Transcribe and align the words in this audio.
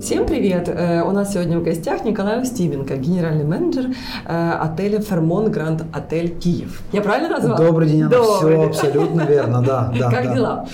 Всем 0.00 0.26
привет! 0.26 0.68
Э, 0.68 1.02
у 1.02 1.10
нас 1.12 1.34
сегодня 1.34 1.58
в 1.58 1.62
гостях 1.62 2.04
Николай 2.04 2.40
Устименко, 2.40 2.96
генеральный 2.96 3.44
менеджер 3.44 3.90
э, 4.26 4.50
отеля 4.52 5.00
Фермон 5.00 5.50
Гранд 5.50 5.84
Отель 5.92 6.30
Киев. 6.38 6.80
Я 6.92 7.02
правильно 7.02 7.28
назвала? 7.28 7.58
Добрый 7.58 7.88
день. 7.88 8.08
Добрый. 8.08 8.56
Все 8.56 8.66
абсолютно 8.66 9.22
верно, 9.22 9.62
да. 9.62 9.92
да 9.98 10.10
как 10.10 10.24
да. 10.24 10.34
дела? 10.34 10.68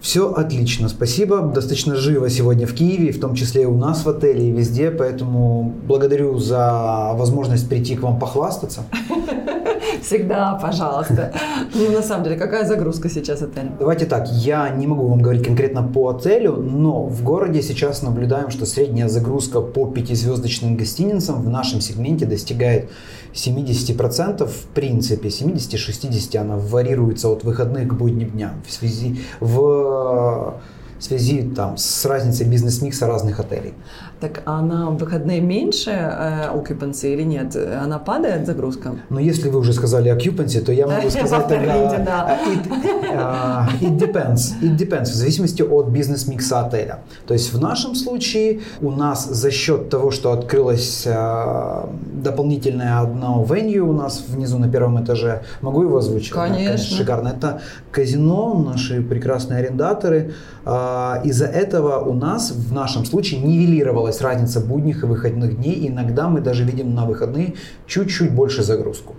Все 0.00 0.32
отлично, 0.32 0.88
спасибо. 0.88 1.42
Достаточно 1.42 1.96
живо 1.96 2.30
сегодня 2.30 2.66
в 2.66 2.72
Киеве, 2.72 3.12
в 3.12 3.20
том 3.20 3.34
числе 3.34 3.62
и 3.62 3.66
у 3.66 3.76
нас 3.76 4.04
в 4.04 4.08
отеле 4.08 4.48
и 4.48 4.52
везде, 4.52 4.90
поэтому 4.90 5.74
благодарю 5.86 6.38
за 6.38 7.10
возможность 7.14 7.68
прийти 7.68 7.96
к 7.96 8.02
вам 8.02 8.18
похвастаться. 8.18 8.84
Всегда, 10.02 10.54
пожалуйста. 10.54 11.32
Ну, 11.74 11.90
на 11.90 12.02
самом 12.02 12.24
деле, 12.24 12.36
какая 12.36 12.64
загрузка 12.64 13.08
сейчас 13.08 13.42
отеля? 13.42 13.72
Давайте 13.78 14.06
так, 14.06 14.28
я 14.30 14.68
не 14.70 14.86
могу 14.86 15.06
вам 15.08 15.20
говорить 15.20 15.44
конкретно 15.44 15.82
по 15.82 16.08
отелю, 16.08 16.56
но 16.56 17.04
в 17.04 17.22
городе 17.22 17.62
сейчас 17.62 18.02
наблюдаем, 18.02 18.50
что 18.50 18.66
средняя 18.66 19.08
загрузка 19.08 19.60
по 19.60 19.86
пятизвездочным 19.86 20.76
гостиницам 20.76 21.42
в 21.42 21.48
нашем 21.48 21.80
сегменте 21.80 22.26
достигает 22.26 22.90
70%, 23.34 24.46
в 24.46 24.66
принципе, 24.74 25.28
70-60 25.28 26.36
она 26.38 26.56
варьируется 26.56 27.28
от 27.28 27.44
выходных 27.44 27.88
к 27.88 27.94
будним 27.94 28.30
дням 28.30 28.62
в 28.66 28.72
связи 28.72 29.20
в 29.40 30.60
в 30.98 31.04
связи 31.04 31.42
там, 31.42 31.76
с 31.76 32.04
разницей 32.04 32.46
бизнес-микса 32.46 33.06
разных 33.06 33.40
отелей. 33.40 33.74
Так 34.20 34.42
а 34.46 34.60
на 34.62 34.90
выходные 34.90 35.40
меньше 35.40 35.90
э, 35.90 36.48
occupancy 36.52 37.12
или 37.12 37.22
нет? 37.22 37.56
Она 37.56 38.00
падает, 38.00 38.46
загрузка? 38.46 38.96
Но 39.10 39.20
если 39.20 39.48
вы 39.48 39.60
уже 39.60 39.72
сказали 39.72 40.12
occupancy, 40.12 40.60
то 40.60 40.72
я 40.72 40.88
могу 40.88 41.08
сказать 41.10 41.46
тогда... 41.46 41.98
да. 41.98 42.38
It, 42.48 42.68
uh, 43.14 43.80
it 43.80 43.96
depends. 43.96 44.60
It 44.60 44.76
depends. 44.76 45.04
В 45.04 45.14
зависимости 45.14 45.62
от 45.62 45.88
бизнес-микса 45.88 46.60
отеля. 46.60 46.98
То 47.26 47.34
есть 47.34 47.52
в 47.52 47.60
нашем 47.60 47.94
случае 47.94 48.60
у 48.80 48.90
нас 48.90 49.28
за 49.28 49.52
счет 49.52 49.88
того, 49.88 50.10
что 50.10 50.32
открылось 50.32 51.06
uh, 51.06 51.88
дополнительное 52.12 53.00
одно 53.00 53.46
venue 53.48 53.78
у 53.78 53.92
нас 53.92 54.24
внизу 54.26 54.58
на 54.58 54.68
первом 54.68 55.02
этаже, 55.04 55.42
могу 55.60 55.82
его 55.82 55.98
озвучить? 55.98 56.32
Конечно. 56.32 56.58
Да, 56.58 56.64
конечно 56.64 56.96
шикарно. 56.96 57.28
Это 57.28 57.60
казино, 57.92 58.54
наши 58.54 59.00
прекрасные 59.00 59.60
арендаторы. 59.60 60.34
Uh, 60.64 60.87
из-за 61.24 61.46
этого 61.46 61.98
у 62.00 62.14
нас 62.14 62.50
в 62.50 62.72
нашем 62.72 63.04
случае 63.04 63.40
нивелировалось 63.40 64.08
чувствовалась 64.08 64.20
разница 64.20 64.60
будних 64.60 65.02
и 65.02 65.06
выходных 65.06 65.56
дней. 65.56 65.88
Иногда 65.88 66.28
мы 66.28 66.40
даже 66.40 66.64
видим 66.64 66.94
на 66.94 67.04
выходные 67.04 67.54
чуть-чуть 67.86 68.32
больше 68.32 68.62
загрузку. 68.62 69.14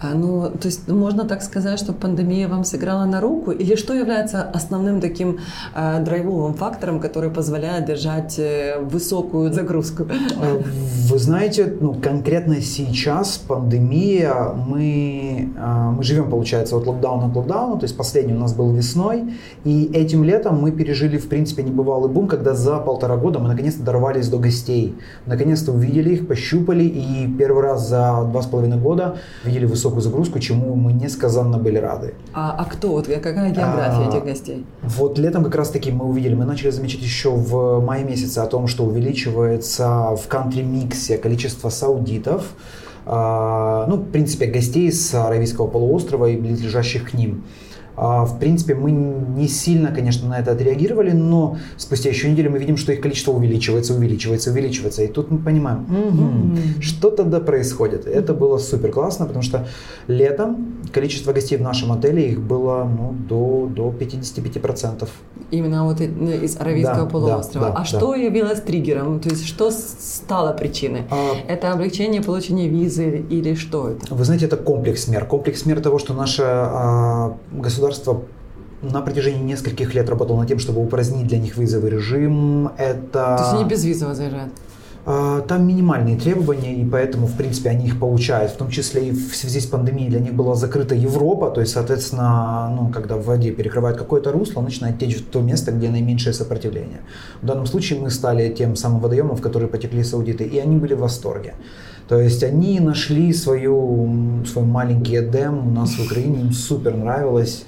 А, 0.00 0.14
ну, 0.14 0.50
то 0.50 0.68
есть 0.68 0.88
можно 0.88 1.24
так 1.24 1.42
сказать, 1.42 1.78
что 1.78 1.92
пандемия 1.92 2.48
вам 2.48 2.64
сыграла 2.64 3.06
на 3.06 3.20
руку? 3.20 3.50
Или 3.50 3.76
что 3.76 3.94
является 3.94 4.42
основным 4.42 5.00
таким 5.00 5.38
э, 5.74 6.04
драйвовым 6.04 6.54
фактором, 6.54 7.00
который 7.00 7.30
позволяет 7.30 7.86
держать 7.86 8.38
э, 8.38 8.78
высокую 8.80 9.52
загрузку? 9.52 10.04
Э, 10.04 10.62
вы 11.10 11.18
знаете, 11.18 11.76
ну, 11.80 11.94
конкретно 11.94 12.60
сейчас 12.60 13.38
пандемия, 13.48 14.54
мы, 14.68 15.50
э, 15.56 15.90
мы 15.96 16.02
живем, 16.02 16.30
получается, 16.30 16.76
от 16.76 16.86
локдауна 16.86 17.32
к 17.32 17.36
локдауну, 17.36 17.78
то 17.78 17.84
есть 17.84 17.96
последний 17.96 18.34
у 18.34 18.38
нас 18.38 18.54
был 18.54 18.72
весной, 18.72 19.34
и 19.64 19.90
этим 19.92 20.24
летом 20.24 20.62
мы 20.62 20.72
пережили, 20.72 21.09
в 21.16 21.28
принципе, 21.28 21.62
небывалый 21.62 22.10
бум, 22.10 22.28
когда 22.28 22.54
за 22.54 22.78
полтора 22.78 23.16
года 23.16 23.38
мы 23.38 23.48
наконец-то 23.48 23.82
дорвались 23.82 24.28
до 24.28 24.38
гостей. 24.38 24.96
Наконец-то 25.26 25.72
увидели 25.72 26.14
их, 26.14 26.28
пощупали, 26.28 26.84
и 26.84 27.28
первый 27.38 27.62
раз 27.62 27.88
за 27.88 28.24
два 28.30 28.42
с 28.42 28.46
половиной 28.46 28.78
года 28.78 29.16
видели 29.44 29.66
высокую 29.66 30.02
загрузку, 30.02 30.38
чему 30.38 30.74
мы 30.74 30.92
несказанно 30.92 31.58
были 31.58 31.78
рады. 31.78 32.14
А, 32.32 32.56
а 32.58 32.64
кто? 32.64 32.88
Вот 32.88 33.06
какая 33.06 33.50
география 33.50 34.06
а, 34.06 34.08
этих 34.08 34.24
гостей? 34.24 34.66
Вот 34.82 35.18
летом 35.18 35.44
как 35.44 35.54
раз-таки 35.54 35.90
мы 35.90 36.04
увидели, 36.04 36.34
мы 36.34 36.44
начали 36.44 36.70
замечать 36.70 37.02
еще 37.02 37.30
в 37.30 37.80
мае 37.80 38.04
месяце 38.04 38.38
о 38.38 38.46
том, 38.46 38.66
что 38.66 38.84
увеличивается 38.84 40.16
в 40.16 40.26
кантри-миксе 40.28 41.18
количество 41.18 41.68
саудитов, 41.68 42.54
а, 43.06 43.86
ну, 43.88 43.96
в 43.96 44.10
принципе, 44.10 44.46
гостей 44.46 44.92
с 44.92 45.14
Аравийского 45.14 45.66
полуострова 45.66 46.26
и 46.26 46.36
близлежащих 46.36 47.10
к 47.10 47.14
ним. 47.14 47.44
А, 48.02 48.24
в 48.24 48.38
принципе, 48.38 48.74
мы 48.74 48.92
не 48.92 49.46
сильно, 49.46 49.92
конечно, 49.92 50.26
на 50.26 50.38
это 50.38 50.52
отреагировали, 50.52 51.10
но 51.10 51.58
спустя 51.76 52.08
еще 52.08 52.30
неделю 52.30 52.50
мы 52.50 52.58
видим, 52.58 52.78
что 52.78 52.92
их 52.92 53.02
количество 53.02 53.32
увеличивается, 53.32 53.92
увеличивается, 53.92 54.50
увеличивается. 54.52 55.02
И 55.02 55.06
тут 55.06 55.30
мы 55.30 55.36
понимаем, 55.36 55.84
угу, 55.84 56.80
что 56.80 57.10
тогда 57.10 57.40
происходит. 57.40 58.06
Это 58.06 58.32
было 58.32 58.56
супер 58.56 58.90
классно, 58.90 59.26
потому 59.26 59.42
что 59.42 59.68
летом 60.06 60.78
количество 60.94 61.34
гостей 61.34 61.58
в 61.58 61.60
нашем 61.60 61.92
отеле 61.92 62.30
их 62.30 62.40
было 62.40 62.84
ну, 62.84 63.14
до, 63.28 63.68
до 63.70 63.90
55%. 63.90 65.06
Именно 65.50 65.84
вот 65.84 66.00
из 66.00 66.56
Аравийского 66.56 67.04
да, 67.04 67.06
полуострова. 67.06 67.66
Да, 67.66 67.72
да, 67.72 67.78
а 67.80 67.80
да. 67.80 67.84
что 67.84 68.14
явилось 68.14 68.62
триггером? 68.62 69.20
То 69.20 69.28
есть 69.28 69.44
что 69.46 69.70
стало 69.70 70.54
причиной? 70.54 71.02
А... 71.10 71.32
Это 71.46 71.70
облегчение 71.70 72.22
получения 72.22 72.66
визы 72.66 73.22
или 73.28 73.54
что 73.54 73.90
это? 73.90 74.14
Вы 74.14 74.24
знаете, 74.24 74.46
это 74.46 74.56
комплекс 74.56 75.06
мер. 75.06 75.26
Комплекс 75.26 75.66
мер 75.66 75.80
того, 75.80 75.98
что 75.98 76.14
наше 76.14 76.44
а, 76.46 77.36
государство 77.52 77.89
государство 77.90 78.22
на 78.82 79.02
протяжении 79.02 79.42
нескольких 79.42 79.94
лет 79.94 80.08
работало 80.08 80.38
над 80.38 80.48
тем, 80.48 80.58
чтобы 80.58 80.82
упразднить 80.82 81.26
для 81.26 81.38
них 81.38 81.58
визовый 81.58 81.90
режим. 81.90 82.68
Это... 82.78 83.36
То 83.36 83.42
есть 83.42 83.54
они 83.54 83.64
безвизово 83.64 84.14
заезжают? 84.14 84.52
А, 85.04 85.40
там 85.42 85.66
минимальные 85.66 86.16
требования, 86.16 86.74
и 86.76 86.88
поэтому, 86.88 87.26
в 87.26 87.36
принципе, 87.36 87.70
они 87.70 87.86
их 87.86 87.98
получают. 87.98 88.52
В 88.52 88.56
том 88.56 88.70
числе 88.70 89.08
и 89.08 89.10
в 89.10 89.36
связи 89.36 89.60
с 89.60 89.66
пандемией 89.66 90.08
для 90.08 90.20
них 90.20 90.32
была 90.32 90.54
закрыта 90.54 90.94
Европа, 90.94 91.50
то 91.50 91.60
есть, 91.60 91.74
соответственно, 91.74 92.74
ну, 92.74 92.88
когда 92.88 93.16
в 93.16 93.24
воде 93.24 93.50
перекрывает 93.50 93.98
какое-то 93.98 94.32
русло, 94.32 94.62
начинает 94.62 94.98
течь 94.98 95.16
в 95.16 95.26
то 95.26 95.40
место, 95.42 95.72
где 95.72 95.90
наименьшее 95.90 96.32
сопротивление. 96.32 97.00
В 97.42 97.46
данном 97.46 97.66
случае 97.66 98.00
мы 98.00 98.10
стали 98.10 98.50
тем 98.50 98.76
самым 98.76 99.00
водоемом, 99.00 99.36
в 99.36 99.42
который 99.42 99.68
потекли 99.68 100.04
саудиты, 100.04 100.44
и 100.44 100.58
они 100.58 100.76
были 100.76 100.94
в 100.94 101.00
восторге. 101.00 101.54
То 102.10 102.18
есть 102.18 102.42
они 102.42 102.80
нашли 102.80 103.32
свою, 103.32 104.44
свой 104.44 104.64
маленький 104.64 105.16
Эдем 105.16 105.68
у 105.68 105.70
нас 105.70 105.90
в 105.90 106.04
Украине, 106.04 106.40
им 106.40 106.52
супер 106.52 106.96
нравилось. 106.96 107.64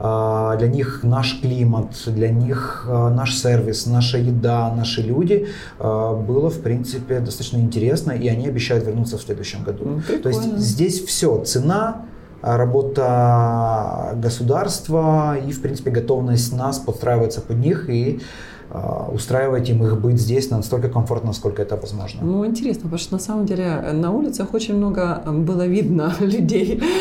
А, 0.00 0.56
для 0.56 0.66
них 0.66 1.04
наш 1.04 1.40
климат, 1.40 1.92
для 2.06 2.30
них 2.30 2.86
а, 2.88 3.10
наш 3.10 3.36
сервис, 3.36 3.86
наша 3.86 4.18
еда, 4.18 4.74
наши 4.74 5.00
люди 5.00 5.46
а, 5.78 6.12
было, 6.12 6.50
в 6.50 6.60
принципе, 6.60 7.20
достаточно 7.20 7.58
интересно, 7.58 8.10
и 8.10 8.26
они 8.26 8.48
обещают 8.48 8.84
вернуться 8.84 9.16
в 9.16 9.22
следующем 9.22 9.62
году. 9.62 9.84
Ну, 9.84 10.18
То 10.18 10.28
есть 10.28 10.58
здесь 10.58 11.00
все, 11.04 11.44
цена, 11.44 12.02
работа 12.42 14.14
государства 14.16 15.36
и, 15.38 15.52
в 15.52 15.62
принципе, 15.62 15.92
готовность 15.92 16.52
нас 16.52 16.78
подстраиваться 16.78 17.40
под 17.40 17.58
них 17.58 17.88
и 17.88 18.20
устраивать 19.12 19.68
им 19.70 19.84
их 19.84 20.00
быть 20.00 20.18
здесь 20.18 20.50
настолько 20.50 20.88
комфортно, 20.88 21.28
насколько 21.28 21.62
это 21.62 21.76
возможно. 21.76 22.20
Ну, 22.22 22.44
интересно, 22.44 22.82
потому 22.82 22.98
что 22.98 23.12
на 23.14 23.20
самом 23.20 23.46
деле 23.46 23.90
на 23.92 24.10
улицах 24.10 24.52
очень 24.54 24.76
много 24.76 25.22
было 25.26 25.66
видно 25.66 26.14
людей. 26.20 26.82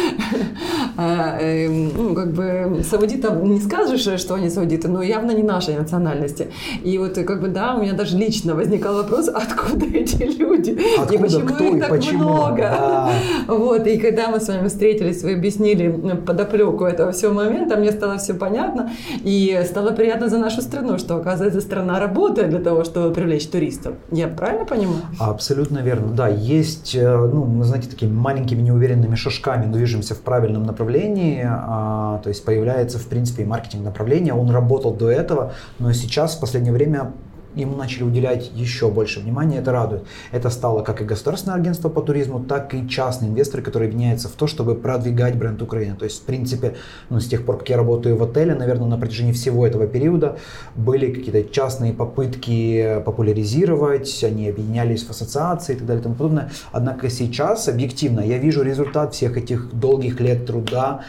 А, 0.95 1.39
эм, 1.39 1.91
ну, 1.95 2.13
как 2.13 2.33
бы 2.33 2.83
саудитов 2.87 3.41
не 3.41 3.59
скажешь, 3.59 4.01
что 4.19 4.35
они 4.35 4.49
саудиты, 4.49 4.87
но 4.87 5.01
явно 5.01 5.31
не 5.31 5.41
нашей 5.41 5.75
национальности. 5.75 6.49
И 6.83 6.99
вот 6.99 7.15
как 7.15 7.41
бы 7.41 7.47
да, 7.47 7.73
у 7.75 7.81
меня 7.81 7.93
даже 7.93 8.15
лично 8.15 8.53
возникал 8.53 8.95
вопрос, 8.95 9.27
откуда 9.33 9.87
эти 9.87 10.23
люди? 10.23 10.77
Откуда, 10.99 11.15
и 11.15 11.17
почему 11.17 11.47
кто 11.47 11.63
их 11.63 11.79
так 11.79 11.89
почему? 11.89 12.23
много? 12.23 12.57
Да. 12.57 13.11
Вот, 13.47 13.87
и 13.87 13.97
когда 13.97 14.27
мы 14.27 14.39
с 14.39 14.47
вами 14.47 14.67
встретились, 14.67 15.23
вы 15.23 15.33
объяснили 15.33 15.89
подоплеку 16.27 16.85
этого 16.85 17.11
всего 17.11 17.33
момента, 17.33 17.75
мне 17.75 17.91
стало 17.91 18.19
все 18.19 18.35
понятно, 18.35 18.91
и 19.23 19.63
стало 19.65 19.91
приятно 19.91 20.29
за 20.29 20.37
нашу 20.37 20.61
страну, 20.61 20.99
что 20.99 21.15
оказывается 21.15 21.61
страна 21.63 21.99
работает 21.99 22.49
для 22.49 22.59
того, 22.59 22.83
чтобы 22.83 23.13
привлечь 23.13 23.47
туристов. 23.47 23.95
Я 24.11 24.27
правильно 24.27 24.65
понимаю? 24.65 25.01
Абсолютно 25.19 25.79
верно. 25.79 26.13
Да, 26.13 26.27
есть, 26.27 26.95
э, 26.95 27.17
ну, 27.17 27.45
мы, 27.45 27.63
знаете, 27.63 27.89
такими 27.89 28.11
маленькими 28.11 28.61
неуверенными 28.61 29.15
шажками 29.15 29.71
движемся 29.71 30.13
в 30.13 30.19
правильном 30.19 30.63
направлении. 30.63 31.43
А, 31.45 32.19
то 32.23 32.29
есть 32.29 32.45
появляется, 32.45 32.99
в 32.99 33.07
принципе, 33.07 33.43
и 33.43 33.45
маркетинг 33.45 33.83
направления. 33.83 34.33
Он 34.33 34.51
работал 34.51 34.93
до 34.93 35.09
этого, 35.09 35.53
но 35.79 35.91
сейчас 35.93 36.35
в 36.35 36.39
последнее 36.39 36.73
время 36.73 37.13
ему 37.55 37.75
начали 37.75 38.03
уделять 38.03 38.51
еще 38.53 38.89
больше 38.89 39.19
внимания, 39.19 39.59
это 39.59 39.71
радует. 39.71 40.03
Это 40.31 40.49
стало 40.49 40.83
как 40.83 41.01
и 41.01 41.05
государственное 41.05 41.57
агентство 41.57 41.89
по 41.89 42.01
туризму, 42.01 42.39
так 42.39 42.73
и 42.73 42.87
частные 42.87 43.29
инвесторы, 43.29 43.63
которые 43.63 43.87
объединяются 43.87 44.29
в 44.29 44.33
то, 44.33 44.47
чтобы 44.47 44.75
продвигать 44.75 45.37
бренд 45.37 45.61
Украины. 45.61 45.95
То 45.95 46.05
есть, 46.05 46.21
в 46.21 46.25
принципе, 46.25 46.75
ну, 47.09 47.19
с 47.19 47.27
тех 47.27 47.45
пор, 47.45 47.57
как 47.59 47.69
я 47.69 47.77
работаю 47.77 48.17
в 48.17 48.23
отеле, 48.23 48.55
наверное, 48.55 48.87
на 48.87 48.97
протяжении 48.97 49.33
всего 49.33 49.65
этого 49.65 49.87
периода 49.87 50.37
были 50.75 51.11
какие-то 51.13 51.43
частные 51.51 51.93
попытки 51.93 53.01
популяризировать, 53.05 54.23
они 54.23 54.49
объединялись 54.49 55.03
в 55.03 55.09
ассоциации 55.09 55.73
и 55.73 55.77
так 55.77 55.85
далее 55.87 56.01
и 56.01 56.03
тому 56.03 56.15
подобное. 56.15 56.51
Однако 56.71 57.09
сейчас, 57.09 57.67
объективно, 57.67 58.21
я 58.21 58.37
вижу 58.37 58.63
результат 58.63 59.13
всех 59.13 59.37
этих 59.37 59.73
долгих 59.73 60.19
лет 60.19 60.45
труда, 60.45 61.01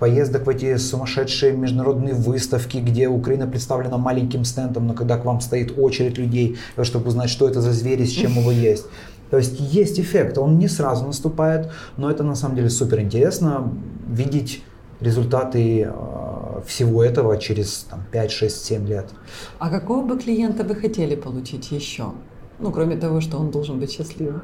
поездок 0.00 0.46
в 0.46 0.48
эти 0.48 0.76
сумасшедшие 0.78 1.52
международные 1.52 2.14
выставки, 2.14 2.78
где 2.78 3.08
Украина 3.08 3.46
представлена 3.46 3.98
маленьким 3.98 4.44
стендом, 4.44 4.86
но 4.86 4.94
когда 4.94 5.18
к 5.18 5.24
вам 5.24 5.42
стоит 5.42 5.78
очередь 5.78 6.16
людей, 6.16 6.56
чтобы 6.82 7.08
узнать, 7.08 7.28
что 7.28 7.46
это 7.46 7.60
за 7.60 7.72
звери, 7.72 8.04
с 8.04 8.10
чем 8.10 8.32
его 8.32 8.50
есть. 8.72 8.86
То 9.30 9.36
есть 9.38 9.58
есть 9.58 10.00
эффект, 10.00 10.38
он 10.38 10.58
не 10.58 10.68
сразу 10.68 11.04
наступает, 11.06 11.70
но 11.96 12.10
это 12.10 12.22
на 12.22 12.34
самом 12.34 12.56
деле 12.56 12.70
супер 12.70 13.00
интересно 13.00 13.70
видеть 14.08 14.62
результаты 15.00 15.90
а, 15.90 16.62
всего 16.66 17.02
этого 17.02 17.36
через 17.36 17.86
там, 17.90 18.04
5, 18.12 18.30
6, 18.30 18.64
7 18.64 18.86
лет. 18.86 19.10
А 19.58 19.70
какого 19.70 20.06
бы 20.06 20.18
клиента 20.18 20.64
вы 20.64 20.74
хотели 20.74 21.16
получить 21.16 21.70
еще? 21.72 22.12
Ну, 22.60 22.70
кроме 22.70 22.96
того, 22.96 23.20
что 23.20 23.38
он 23.38 23.50
должен 23.50 23.80
быть 23.80 23.92
счастливым 23.92 24.42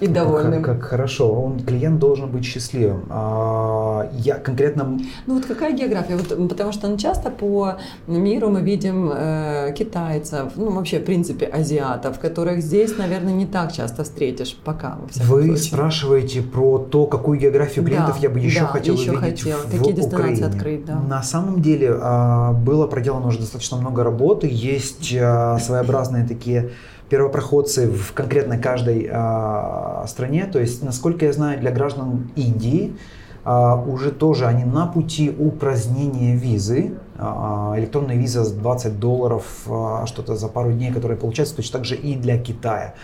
и 0.00 0.06
довольным. 0.06 0.62
Как, 0.62 0.80
как 0.80 0.90
хорошо, 0.90 1.32
он 1.32 1.60
клиент 1.60 1.98
должен 1.98 2.30
быть 2.30 2.44
счастливым. 2.44 3.04
А, 3.10 4.08
я 4.12 4.34
конкретно. 4.34 4.98
Ну 5.26 5.34
вот 5.34 5.46
какая 5.46 5.72
география? 5.72 6.16
Вот, 6.16 6.48
потому 6.48 6.72
что 6.72 6.88
ну, 6.88 6.96
часто 6.96 7.30
по 7.30 7.74
миру 8.06 8.48
мы 8.48 8.60
видим 8.60 9.10
э, 9.12 9.74
китайцев, 9.76 10.52
ну 10.56 10.70
вообще 10.70 11.00
в 11.00 11.04
принципе 11.04 11.46
азиатов, 11.46 12.18
которых 12.18 12.62
здесь, 12.62 12.96
наверное, 12.96 13.32
не 13.32 13.46
так 13.46 13.72
часто 13.72 14.04
встретишь 14.04 14.56
пока. 14.64 14.98
Вы 15.16 15.42
случае. 15.42 15.56
спрашиваете 15.56 16.42
про 16.42 16.78
то, 16.78 17.06
какую 17.06 17.38
географию 17.38 17.84
клиентов 17.84 18.16
да, 18.16 18.22
я 18.22 18.30
бы 18.30 18.38
еще 18.38 18.60
да, 18.60 18.66
хотел 18.66 18.94
еще 18.94 19.12
увидеть 19.12 19.42
хотел. 19.42 19.58
в 19.58 19.70
Какие 19.70 20.06
Украине. 20.06 20.46
открыть, 20.46 20.84
да. 20.84 21.00
На 21.00 21.22
самом 21.22 21.60
деле 21.60 21.96
а, 22.00 22.52
было 22.52 22.86
проделано 22.86 23.26
уже 23.28 23.40
достаточно 23.40 23.76
много 23.76 24.04
работы, 24.04 24.48
есть 24.50 25.14
а, 25.18 25.58
своеобразные 25.58 26.26
такие 26.26 26.70
первопроходцы 27.08 27.88
в 27.88 28.12
конкретно 28.12 28.58
каждой 28.58 29.08
э, 29.10 30.06
стране. 30.06 30.46
То 30.46 30.58
есть, 30.60 30.82
насколько 30.82 31.24
я 31.24 31.32
знаю, 31.32 31.58
для 31.60 31.70
граждан 31.70 32.30
Индии 32.36 32.96
э, 33.44 33.74
уже 33.86 34.10
тоже 34.10 34.46
они 34.46 34.64
на 34.64 34.86
пути 34.86 35.30
упразднения 35.30 36.36
визы. 36.36 36.92
Э, 37.16 37.74
электронная 37.76 38.16
виза 38.16 38.44
с 38.44 38.52
20 38.52 39.00
долларов, 39.00 39.44
э, 39.66 40.06
что-то 40.06 40.36
за 40.36 40.48
пару 40.48 40.72
дней, 40.72 40.92
которая 40.92 41.16
получается, 41.16 41.56
точно 41.56 41.78
так 41.78 41.86
же 41.86 41.96
и 41.96 42.14
для 42.14 42.38
Китая. 42.38 42.94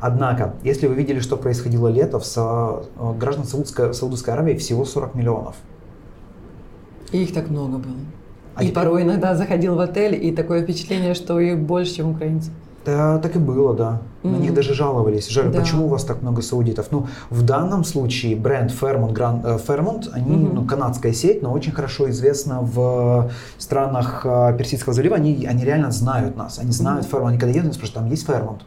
Однако, 0.00 0.54
если 0.62 0.86
вы 0.86 0.94
видели, 0.94 1.20
что 1.20 1.36
происходило 1.36 1.88
лето, 1.88 2.18
в 2.18 3.18
граждан 3.18 3.44
Саудской, 3.44 3.94
Саудовской 3.94 4.34
Аравии 4.34 4.54
всего 4.54 4.84
40 4.84 5.14
миллионов. 5.14 5.54
И 7.12 7.22
их 7.22 7.32
так 7.32 7.48
много 7.48 7.78
было. 7.78 7.96
А 8.54 8.62
и 8.62 8.66
теперь... 8.66 8.74
порой 8.74 9.02
иногда 9.02 9.34
заходил 9.34 9.76
в 9.76 9.80
отель, 9.80 10.22
и 10.22 10.32
такое 10.32 10.62
впечатление, 10.62 11.14
что 11.14 11.40
их 11.40 11.58
больше, 11.58 11.94
чем 11.94 12.10
украинцев. 12.10 12.52
Да, 12.84 13.18
так 13.18 13.34
и 13.36 13.38
было, 13.38 13.74
да. 13.74 14.02
На 14.22 14.28
mm-hmm. 14.28 14.40
них 14.40 14.54
даже 14.54 14.74
жаловались. 14.74 15.28
Жаль, 15.28 15.50
да. 15.50 15.60
почему 15.60 15.86
у 15.86 15.88
вас 15.88 16.04
так 16.04 16.20
много 16.22 16.42
саудитов? 16.42 16.88
Ну, 16.90 17.06
в 17.30 17.42
данном 17.42 17.84
случае 17.84 18.36
бренд 18.36 18.70
Fairmont, 18.70 19.12
Grand, 19.12 19.40
э, 19.44 19.58
Fairmont 19.58 20.10
они, 20.12 20.36
mm-hmm. 20.36 20.52
ну, 20.52 20.64
канадская 20.66 21.12
сеть, 21.12 21.42
но 21.42 21.52
очень 21.52 21.72
хорошо 21.72 22.10
известна 22.10 22.60
в 22.60 23.30
странах 23.58 24.22
э, 24.24 24.54
Персидского 24.58 24.92
залива. 24.92 25.16
Они, 25.16 25.46
они 25.46 25.64
реально 25.64 25.90
знают 25.90 26.36
нас. 26.36 26.58
Они 26.58 26.72
знают 26.72 27.06
mm-hmm. 27.06 27.10
Fairmont. 27.10 27.28
Они 27.28 27.38
когда 27.38 27.52
едут, 27.54 27.64
они 27.64 27.72
спрашивают, 27.72 27.94
там 27.94 28.10
есть 28.10 28.28
Fairmont? 28.28 28.60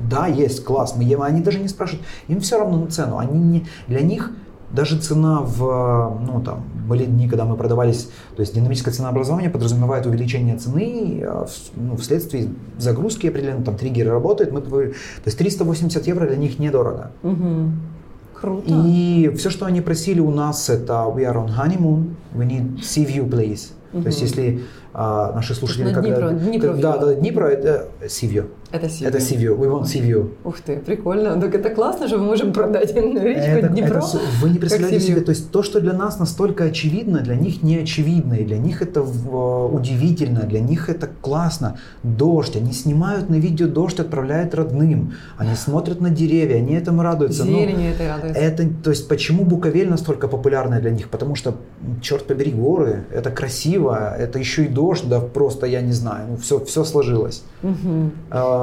Да, 0.00 0.26
есть, 0.26 0.64
класс. 0.64 0.94
Мы 0.96 1.04
едем. 1.04 1.22
Они 1.22 1.40
даже 1.40 1.58
не 1.58 1.68
спрашивают. 1.68 2.06
Им 2.28 2.40
все 2.40 2.58
равно 2.58 2.78
на 2.78 2.86
цену. 2.88 3.18
Они 3.18 3.38
не, 3.38 3.66
для 3.88 4.00
них 4.00 4.30
даже 4.74 4.98
цена 4.98 5.40
в, 5.40 6.20
ну 6.26 6.42
там, 6.42 6.64
были 6.88 7.04
дни, 7.04 7.28
когда 7.28 7.44
мы 7.44 7.56
продавались, 7.56 8.10
то 8.36 8.40
есть 8.40 8.54
динамическое 8.54 8.92
ценообразование 8.92 9.50
подразумевает 9.50 10.06
увеличение 10.06 10.56
цены 10.56 11.22
а 11.26 11.46
ну, 11.76 11.96
вследствие 11.96 12.48
загрузки 12.78 13.26
определенно, 13.26 13.64
там 13.64 13.76
триггеры 13.76 14.10
работают, 14.10 14.52
мы, 14.52 14.60
то 14.60 14.92
есть 15.24 15.38
380 15.38 16.06
евро 16.06 16.26
для 16.26 16.36
них 16.36 16.58
недорого. 16.58 17.12
Угу. 17.22 17.70
Круто. 18.40 18.64
И 18.66 19.32
все, 19.36 19.50
что 19.50 19.66
они 19.66 19.80
просили 19.80 20.20
у 20.20 20.30
нас, 20.30 20.68
это 20.68 20.92
we 21.14 21.22
are 21.22 21.36
on 21.36 21.48
honeymoon, 21.48 22.14
we 22.34 22.46
need 22.46 22.80
sea 22.80 23.06
view 23.06 23.28
please. 23.28 23.72
Угу. 23.92 24.02
То 24.02 24.08
есть 24.08 24.20
если 24.20 24.62
а, 24.92 25.32
наши 25.32 25.54
слушатели, 25.54 25.92
когда, 25.92 26.30
Днепро, 26.30 26.30
Днепро, 26.30 26.74
да, 26.74 26.96
да, 26.98 27.14
Днепро 27.14 27.46
это 27.46 27.88
Сивью. 28.08 28.46
Это 28.74 28.88
Сивью. 28.88 29.08
Это 29.08 29.20
Сивью. 29.20 29.56
We 29.56 29.68
want 29.70 29.86
Сивью. 29.86 30.32
Ух 30.42 30.60
ты, 30.60 30.80
прикольно. 30.80 31.40
Так 31.40 31.54
это 31.54 31.70
классно, 31.70 32.08
что 32.08 32.18
мы 32.18 32.24
можем 32.24 32.52
продать 32.52 32.92
речку 32.92 33.18
это, 33.18 33.68
Днепро. 33.68 33.98
Это, 33.98 34.18
вы 34.42 34.50
не 34.50 34.58
представляете 34.58 35.06
себе, 35.06 35.20
то 35.20 35.30
есть 35.30 35.52
то, 35.52 35.62
что 35.62 35.80
для 35.80 35.92
нас 35.92 36.18
настолько 36.18 36.64
очевидно, 36.64 37.20
для 37.20 37.36
них 37.36 37.62
не 37.62 37.76
очевидно, 37.76 38.34
и 38.34 38.44
для 38.44 38.58
них 38.58 38.82
это 38.82 39.00
в, 39.02 39.72
удивительно, 39.72 40.40
для 40.40 40.58
них 40.58 40.88
это 40.88 41.08
классно. 41.20 41.78
Дождь, 42.02 42.56
они 42.56 42.72
снимают 42.72 43.30
на 43.30 43.36
видео 43.36 43.68
дождь, 43.68 44.00
отправляют 44.00 44.56
родным, 44.56 45.14
они 45.38 45.54
смотрят 45.54 46.00
на 46.00 46.10
деревья, 46.10 46.56
они 46.56 46.74
этому 46.74 47.02
радуются. 47.02 47.44
Зелени 47.44 47.90
это 47.90 48.08
радуется. 48.08 48.40
Это, 48.40 48.68
то 48.82 48.90
есть 48.90 49.06
почему 49.06 49.44
Буковель 49.44 49.88
настолько 49.88 50.26
популярная 50.26 50.80
для 50.80 50.90
них? 50.90 51.10
Потому 51.10 51.36
что, 51.36 51.54
черт 52.02 52.26
побери, 52.26 52.50
горы, 52.50 53.04
это 53.12 53.30
красиво, 53.30 54.16
это 54.18 54.40
еще 54.40 54.64
и 54.64 54.68
дождь, 54.68 55.08
да 55.08 55.20
просто 55.20 55.66
я 55.66 55.80
не 55.80 55.92
знаю, 55.92 56.26
ну 56.30 56.36
все, 56.38 56.58
все 56.64 56.82
сложилось. 56.82 57.44
Угу. 57.62 58.10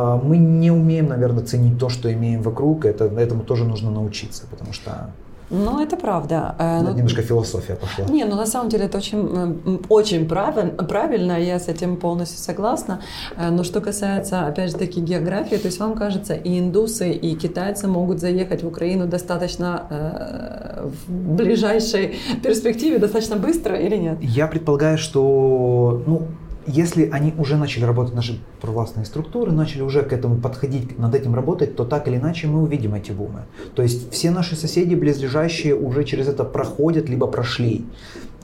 А, 0.02 0.18
мы 0.18 0.38
не 0.38 0.72
умеем, 0.72 1.08
наверное, 1.08 1.44
ценить 1.44 1.78
то, 1.78 1.90
что 1.90 2.12
имеем 2.12 2.42
вокруг. 2.42 2.86
Это, 2.86 3.06
этому 3.06 3.44
тоже 3.44 3.66
нужно 3.66 3.92
научиться, 3.92 4.44
потому 4.50 4.74
что 4.74 5.12
ну, 5.54 5.84
это 5.84 5.98
правда. 5.98 6.56
Э, 6.60 6.82
ну, 6.82 6.94
немножко 6.94 7.22
философия 7.22 7.76
пошла. 7.76 8.06
Не, 8.06 8.24
ну 8.24 8.38
на 8.38 8.46
самом 8.46 8.70
деле 8.70 8.86
это 8.86 8.98
очень, 8.98 9.82
очень 9.90 10.26
правильно, 10.26 10.72
правильно, 10.72 11.38
я 11.38 11.60
с 11.60 11.68
этим 11.68 11.98
полностью 11.98 12.40
согласна. 12.40 13.02
Э, 13.36 13.50
но 13.50 13.64
что 13.66 13.82
касается, 13.82 14.48
опять 14.48 14.72
же 14.72 14.78
таки, 14.78 15.02
географии, 15.02 15.58
то 15.58 15.68
есть 15.68 15.78
вам 15.80 15.96
кажется, 15.96 16.36
и 16.36 16.58
индусы, 16.58 17.12
и 17.12 17.36
китайцы 17.36 17.90
могут 17.90 18.22
заехать 18.22 18.64
в 18.64 18.68
Украину 18.68 19.08
достаточно 19.08 19.88
э, 19.90 20.90
в 21.08 21.36
ближайшей 21.36 22.16
перспективе, 22.42 22.98
достаточно 22.98 23.36
быстро 23.36 23.76
или 23.76 23.98
нет? 23.98 24.20
Я 24.22 24.48
предполагаю, 24.48 24.98
что, 24.98 26.02
ну, 26.08 26.28
если 26.68 27.10
они 27.10 27.34
уже 27.38 27.58
начали 27.58 27.86
работать, 27.86 28.14
наши 28.14 28.40
провластные 28.62 29.06
структуры, 29.06 29.52
начали 29.52 29.82
уже 29.82 30.04
к 30.04 30.14
этому 30.14 30.38
подходить, 30.38 30.98
над 31.00 31.16
этим 31.16 31.36
работать, 31.36 31.76
то 31.76 31.86
так 31.86 32.08
или 32.08 32.18
иначе 32.18 32.48
мы 32.48 32.62
увидим 32.62 32.94
эти 32.94 33.12
бумы. 33.12 33.42
То 33.76 33.82
есть 33.82 34.12
все 34.12 34.32
наши 34.32 34.56
соседи 34.56 34.96
близлежащие 34.96 35.76
уже 35.76 36.04
через 36.04 36.28
это 36.28 36.44
проходят, 36.44 37.10
либо 37.10 37.28
прошли. 37.28 37.86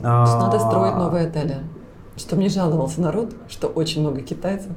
То 0.02 0.22
есть 0.22 0.34
надо 0.34 0.60
строить 0.60 0.96
новые 0.96 1.28
отели. 1.28 1.58
Что 2.16 2.36
мне 2.36 2.50
жаловался 2.50 3.02
народ, 3.02 3.36
что 3.48 3.68
очень 3.68 4.02
много 4.02 4.22
китайцев. 4.22 4.72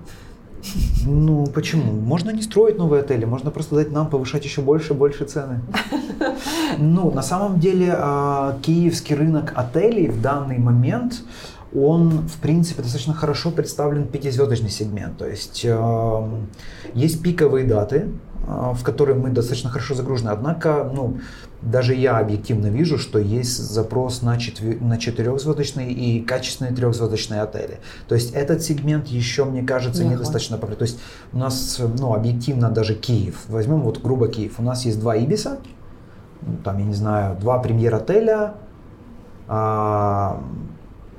Ну, 1.06 1.46
почему? 1.46 1.92
Можно 1.92 2.30
не 2.30 2.42
строить 2.42 2.76
новые 2.76 3.00
отели, 3.00 3.24
можно 3.24 3.50
просто 3.50 3.76
дать 3.76 3.92
нам 3.92 4.10
повышать 4.10 4.44
еще 4.44 4.60
больше 4.60 4.92
и 4.92 4.96
больше 4.96 5.24
цены. 5.24 5.60
Ну, 6.78 7.10
на 7.10 7.22
самом 7.22 7.58
деле, 7.58 7.94
а, 7.96 8.58
киевский 8.62 9.16
рынок 9.16 9.52
отелей 9.56 10.08
в 10.08 10.20
данный 10.20 10.58
момент, 10.58 11.22
он, 11.74 12.26
в 12.28 12.38
принципе, 12.40 12.82
достаточно 12.82 13.14
хорошо 13.14 13.50
представлен 13.50 14.06
пятизвездочный 14.06 14.70
сегмент. 14.70 15.18
То 15.18 15.26
есть 15.26 15.62
э, 15.64 16.28
есть 16.94 17.22
пиковые 17.22 17.64
даты, 17.64 18.08
э, 18.46 18.72
в 18.74 18.82
которые 18.82 19.16
мы 19.16 19.30
достаточно 19.30 19.70
хорошо 19.70 19.94
загружены. 19.94 20.30
Однако, 20.30 20.90
ну, 20.92 21.18
даже 21.62 21.94
я 21.94 22.18
объективно 22.18 22.66
вижу, 22.66 22.98
что 22.98 23.18
есть 23.18 23.56
запрос 23.56 24.22
на, 24.22 24.38
четвер... 24.38 24.80
на 24.80 24.98
четырехзвездочные 24.98 25.92
и 25.92 26.20
качественные 26.22 26.74
трехзвездочные 26.74 27.42
отели. 27.42 27.78
То 28.08 28.14
есть 28.14 28.32
этот 28.34 28.62
сегмент 28.62 29.06
еще, 29.06 29.44
мне 29.44 29.62
кажется, 29.62 30.02
не 30.02 30.10
недостаточно 30.10 30.56
популярен. 30.56 30.78
То 30.78 30.84
есть 30.86 30.98
у 31.32 31.38
нас, 31.38 31.80
ну, 31.98 32.14
объективно 32.14 32.70
даже 32.70 32.94
Киев. 32.94 33.44
Возьмем 33.48 33.82
вот 33.82 34.02
грубо 34.02 34.28
Киев. 34.28 34.58
У 34.58 34.62
нас 34.62 34.84
есть 34.84 34.98
два 34.98 35.16
Ибиса, 35.16 35.58
там, 36.64 36.78
я 36.78 36.84
не 36.84 36.94
знаю, 36.94 37.36
два 37.38 37.58
премьер-отеля, 37.58 38.54
а, 39.46 40.42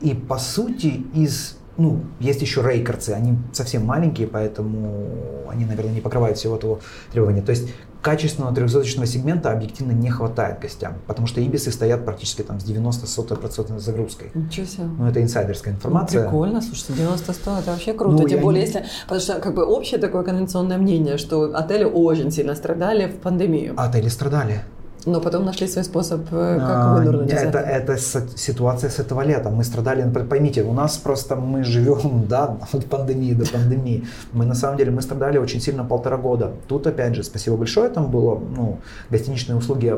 и 0.01 0.13
по 0.13 0.37
сути 0.37 1.03
из 1.13 1.57
ну, 1.77 2.01
есть 2.19 2.41
еще 2.41 2.61
рейкерцы, 2.61 3.11
они 3.11 3.37
совсем 3.53 3.85
маленькие, 3.85 4.27
поэтому 4.27 5.07
они, 5.49 5.65
наверное, 5.65 5.93
не 5.93 6.01
покрывают 6.01 6.37
всего 6.37 6.57
этого 6.57 6.79
требования. 7.11 7.41
То 7.41 7.51
есть 7.51 7.69
качественного 8.01 8.53
трехзвездочного 8.53 9.07
сегмента 9.07 9.51
объективно 9.51 9.91
не 9.91 10.09
хватает 10.09 10.59
гостям, 10.59 10.95
потому 11.07 11.27
что 11.27 11.39
ибисы 11.39 11.71
стоят 11.71 12.03
практически 12.03 12.41
там 12.41 12.59
с 12.59 12.65
90-100% 12.65 13.79
загрузкой. 13.79 14.31
Ничего 14.33 14.65
себе. 14.65 14.83
Ну, 14.83 15.07
это 15.07 15.21
инсайдерская 15.21 15.73
информация. 15.73 16.23
Ну, 16.23 16.29
прикольно, 16.29 16.61
слушайте, 16.61 16.93
90-100 16.93 17.59
это 17.59 17.71
вообще 17.71 17.93
круто, 17.93 18.21
ну, 18.21 18.27
тем 18.27 18.41
более, 18.41 18.61
не... 18.61 18.67
если, 18.67 18.85
потому 19.03 19.21
что 19.21 19.39
как 19.39 19.55
бы 19.55 19.65
общее 19.65 19.99
такое 19.99 20.23
конвенционное 20.23 20.77
мнение, 20.77 21.17
что 21.17 21.55
отели 21.55 21.83
очень 21.83 22.31
сильно 22.31 22.55
страдали 22.55 23.07
в 23.07 23.17
пандемию. 23.19 23.73
Отели 23.77 24.09
страдали. 24.09 24.61
Но 25.05 25.19
потом 25.19 25.45
нашли 25.45 25.67
свой 25.67 25.83
способ, 25.83 26.21
э, 26.31 26.57
как 26.59 26.69
а, 26.69 26.95
вынырнуть 26.95 27.31
это, 27.31 27.57
это 27.57 27.97
ситуация 27.97 28.89
с 28.89 28.99
этого 28.99 29.21
лета. 29.21 29.49
Мы 29.49 29.63
страдали, 29.63 30.07
поймите, 30.29 30.63
у 30.63 30.73
нас 30.73 30.97
просто 30.97 31.35
мы 31.35 31.63
живем, 31.63 32.25
да, 32.29 32.57
от 32.71 32.85
пандемии 32.85 33.33
до 33.33 33.45
пандемии. 33.51 34.05
Мы 34.31 34.45
на 34.45 34.53
самом 34.53 34.77
деле, 34.77 34.91
мы 34.91 35.01
страдали 35.01 35.39
очень 35.39 35.59
сильно 35.59 35.83
полтора 35.83 36.17
года. 36.17 36.51
Тут 36.67 36.85
опять 36.85 37.15
же, 37.15 37.23
спасибо 37.23 37.57
большое, 37.57 37.89
там 37.89 38.11
было, 38.11 38.39
ну, 38.55 38.77
гостиничные 39.09 39.57
услуги 39.57 39.95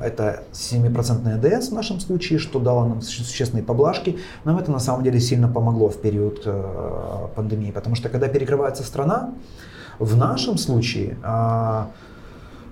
это 0.00 0.42
7% 0.52 1.34
АДС 1.34 1.68
в 1.70 1.72
нашем 1.72 2.00
случае, 2.00 2.38
что 2.38 2.60
дало 2.60 2.86
нам 2.86 3.02
существенные 3.02 3.64
поблажки. 3.64 4.18
Нам 4.44 4.58
это 4.58 4.70
на 4.70 4.78
самом 4.78 5.02
деле 5.02 5.20
сильно 5.20 5.48
помогло 5.48 5.88
в 5.88 5.96
период 5.96 6.42
э, 6.44 7.28
пандемии, 7.34 7.70
потому 7.70 7.96
что 7.96 8.08
когда 8.08 8.28
перекрывается 8.28 8.82
страна, 8.82 9.32
в 9.98 10.16
нашем 10.16 10.58
случае 10.58 11.16
э, 11.24 11.84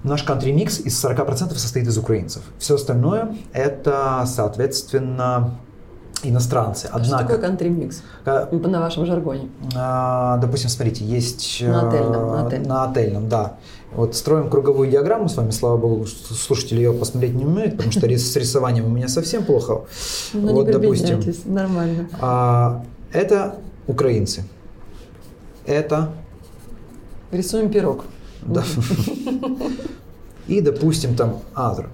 Наш 0.04 0.22
country-микс 0.24 0.80
из 0.80 1.02
40% 1.02 1.56
состоит 1.56 1.88
из 1.88 1.96
украинцев. 1.96 2.42
Все 2.58 2.74
остальное 2.74 3.34
это, 3.54 4.24
соответственно, 4.26 5.56
иностранцы. 6.22 6.88
Однако, 6.92 7.24
что 7.24 7.38
такое 7.38 7.50
country 7.50 7.68
mix 7.70 8.68
на 8.68 8.80
вашем 8.80 9.06
жаргоне? 9.06 9.48
А, 9.74 10.36
допустим, 10.36 10.68
смотрите, 10.68 11.06
есть... 11.06 11.62
На 11.62 11.88
отельном. 11.88 12.26
На 12.28 12.46
отельном, 12.46 12.68
на 12.68 12.84
отельном 12.84 13.28
да. 13.28 13.56
Вот 13.94 14.14
строим 14.14 14.50
круговую 14.50 14.90
диаграмму 14.90 15.28
с 15.28 15.36
вами, 15.36 15.52
слава 15.52 15.78
богу, 15.78 16.06
слушатели 16.06 16.78
ее 16.78 16.92
посмотреть 16.92 17.34
не 17.34 17.46
умеют, 17.46 17.76
потому 17.76 17.92
что 17.92 18.06
с 18.06 18.36
рисованием 18.36 18.86
у 18.86 18.90
меня 18.90 19.08
совсем 19.08 19.44
плохо. 19.44 19.84
Ну, 20.34 20.52
вот, 20.52 20.66
не 20.66 20.72
допустим, 20.72 21.22
нормально. 21.46 22.08
А, 22.20 22.84
это 23.10 23.56
украинцы. 23.86 24.44
Это... 25.64 26.10
Рисуем 27.30 27.70
пирог. 27.70 28.04
Да. 28.46 28.64
И, 30.46 30.60
допустим, 30.60 31.16
там 31.16 31.40
Азра. 31.54 31.88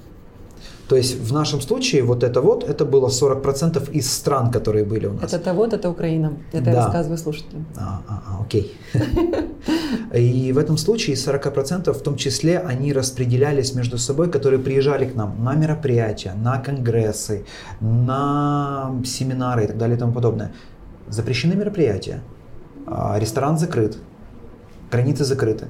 То 0.90 0.96
есть 0.96 1.20
в 1.20 1.32
нашем 1.32 1.60
случае 1.60 2.02
вот 2.02 2.24
это 2.24 2.40
вот, 2.40 2.64
это 2.64 2.84
было 2.84 3.08
40% 3.08 3.92
из 3.92 4.12
стран, 4.12 4.50
которые 4.50 4.84
были 4.84 5.06
у 5.06 5.12
нас. 5.12 5.32
Это 5.32 5.54
вот, 5.54 5.72
это 5.72 5.88
Украина. 5.88 6.32
Это 6.52 6.64
да. 6.64 6.70
я 6.70 6.76
рассказываю 6.76 7.18
слушателям. 7.18 7.64
А, 7.76 8.02
а, 8.08 8.22
а 8.26 8.42
окей. 8.42 8.76
И 10.14 10.52
в 10.52 10.58
этом 10.58 10.76
случае 10.76 11.14
40% 11.14 11.92
в 11.92 12.02
том 12.02 12.16
числе 12.16 12.58
они 12.58 12.92
распределялись 12.92 13.74
между 13.74 13.98
собой, 13.98 14.32
которые 14.32 14.58
приезжали 14.58 15.04
к 15.04 15.14
нам 15.14 15.44
на 15.44 15.54
мероприятия, 15.54 16.34
на 16.34 16.58
конгрессы, 16.58 17.44
на 17.80 18.90
семинары 19.04 19.64
и 19.64 19.66
так 19.68 19.78
далее 19.78 19.96
и 19.96 20.00
тому 20.00 20.12
подобное. 20.12 20.50
Запрещены 21.08 21.54
мероприятия. 21.54 22.20
А, 22.86 23.16
ресторан 23.20 23.58
закрыт. 23.58 23.96
Границы 24.90 25.24
закрыты. 25.24 25.66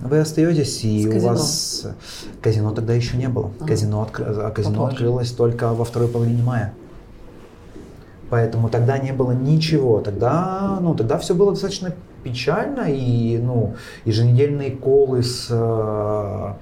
Вы 0.00 0.18
остаетесь, 0.18 0.84
и 0.84 1.08
у 1.08 1.20
вас 1.20 1.86
казино 2.42 2.72
тогда 2.72 2.94
еще 2.94 3.16
не 3.16 3.28
было. 3.28 3.50
А. 3.60 3.64
Казино, 3.66 4.02
откр... 4.02 4.52
казино 4.52 4.74
Попозже. 4.74 4.92
открылось 4.92 5.30
только 5.30 5.72
во 5.72 5.84
второй 5.84 6.08
половине 6.08 6.42
мая. 6.42 6.74
Поэтому 8.30 8.68
тогда 8.68 8.98
не 8.98 9.12
было 9.12 9.32
ничего. 9.32 10.00
Тогда, 10.00 10.78
ну, 10.80 10.94
тогда 10.94 11.18
все 11.18 11.34
было 11.34 11.52
достаточно 11.52 11.94
печально. 12.22 12.86
И 12.90 13.38
ну, 13.38 13.74
еженедельные 14.04 14.72
колы 14.72 15.22
с, 15.22 15.46
э, 15.50 16.52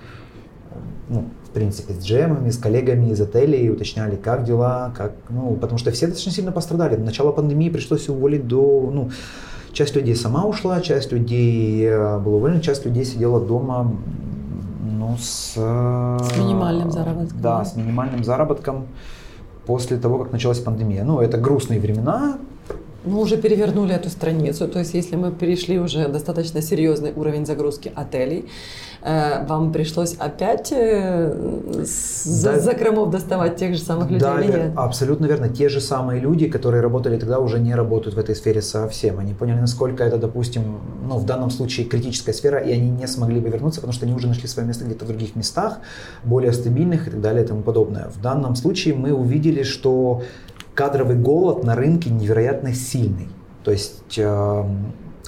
ну, 1.08 1.24
в 1.44 1.50
принципе, 1.50 1.94
с 1.94 2.04
джемами, 2.04 2.50
с 2.50 2.58
коллегами 2.58 3.10
из 3.10 3.20
отелей 3.20 3.70
уточняли, 3.70 4.16
как 4.16 4.44
дела, 4.44 4.92
как, 4.96 5.12
ну, 5.30 5.54
потому 5.54 5.78
что 5.78 5.90
все 5.92 6.06
достаточно 6.06 6.32
сильно 6.32 6.52
пострадали. 6.52 6.96
Начало 6.96 7.32
пандемии 7.32 7.70
пришлось 7.70 8.08
уволить 8.08 8.46
до, 8.46 8.90
ну, 8.92 9.10
Часть 9.72 9.96
людей 9.96 10.14
сама 10.14 10.44
ушла, 10.44 10.80
часть 10.80 11.12
людей 11.12 11.86
э, 11.86 12.18
была 12.18 12.36
уволена, 12.36 12.60
часть 12.60 12.84
людей 12.84 13.04
сидела 13.04 13.40
дома 13.40 13.90
ну, 14.82 15.16
с... 15.18 15.54
С 15.54 16.38
минимальным 16.38 16.90
заработком. 16.90 17.40
Да, 17.40 17.58
да, 17.58 17.64
с 17.64 17.76
минимальным 17.76 18.22
заработком 18.22 18.86
после 19.66 19.96
того, 19.96 20.18
как 20.18 20.32
началась 20.32 20.58
пандемия. 20.58 21.04
Ну, 21.04 21.20
это 21.20 21.38
грустные 21.38 21.80
времена, 21.80 22.38
мы 23.04 23.20
уже 23.20 23.36
перевернули 23.36 23.94
эту 23.94 24.08
страницу, 24.10 24.68
то 24.68 24.78
есть 24.78 24.94
если 24.94 25.16
мы 25.16 25.32
перешли 25.32 25.78
уже 25.78 26.08
достаточно 26.08 26.62
серьезный 26.62 27.12
уровень 27.14 27.46
загрузки 27.46 27.92
отелей, 27.94 28.48
э, 29.02 29.44
вам 29.46 29.72
пришлось 29.72 30.14
опять 30.18 30.72
э, 30.72 31.34
да, 32.24 32.58
закромов 32.58 33.10
доставать 33.10 33.56
тех 33.56 33.74
же 33.74 33.80
самых 33.80 34.10
людей 34.10 34.20
да, 34.20 34.42
нет? 34.42 34.72
абсолютно 34.76 35.26
верно. 35.26 35.48
Те 35.48 35.68
же 35.68 35.80
самые 35.80 36.20
люди, 36.20 36.48
которые 36.48 36.80
работали 36.82 37.18
тогда, 37.18 37.38
уже 37.38 37.58
не 37.58 37.74
работают 37.74 38.14
в 38.14 38.18
этой 38.18 38.36
сфере 38.36 38.62
совсем. 38.62 39.18
Они 39.18 39.34
поняли, 39.34 39.60
насколько 39.60 40.04
это, 40.04 40.18
допустим, 40.18 40.62
ну, 41.08 41.18
в 41.18 41.26
данном 41.26 41.50
случае 41.50 41.86
критическая 41.86 42.32
сфера, 42.32 42.58
и 42.58 42.72
они 42.72 42.90
не 42.90 43.06
смогли 43.06 43.40
бы 43.40 43.48
вернуться, 43.48 43.80
потому 43.80 43.92
что 43.92 44.06
они 44.06 44.14
уже 44.14 44.28
нашли 44.28 44.46
свое 44.46 44.66
место 44.68 44.84
где-то 44.84 45.04
в 45.04 45.08
других 45.08 45.34
местах, 45.36 45.78
более 46.24 46.52
стабильных 46.52 47.08
и 47.08 47.10
так 47.10 47.20
далее 47.20 47.44
и 47.44 47.46
тому 47.46 47.62
подобное. 47.62 48.10
В 48.14 48.20
данном 48.20 48.54
случае 48.54 48.94
мы 48.94 49.12
увидели, 49.12 49.64
что 49.64 50.22
кадровый 50.74 51.16
голод 51.16 51.64
на 51.64 51.74
рынке 51.74 52.10
невероятно 52.10 52.74
сильный. 52.74 53.28
То 53.64 53.70
есть 53.70 54.18
э, 54.18 54.64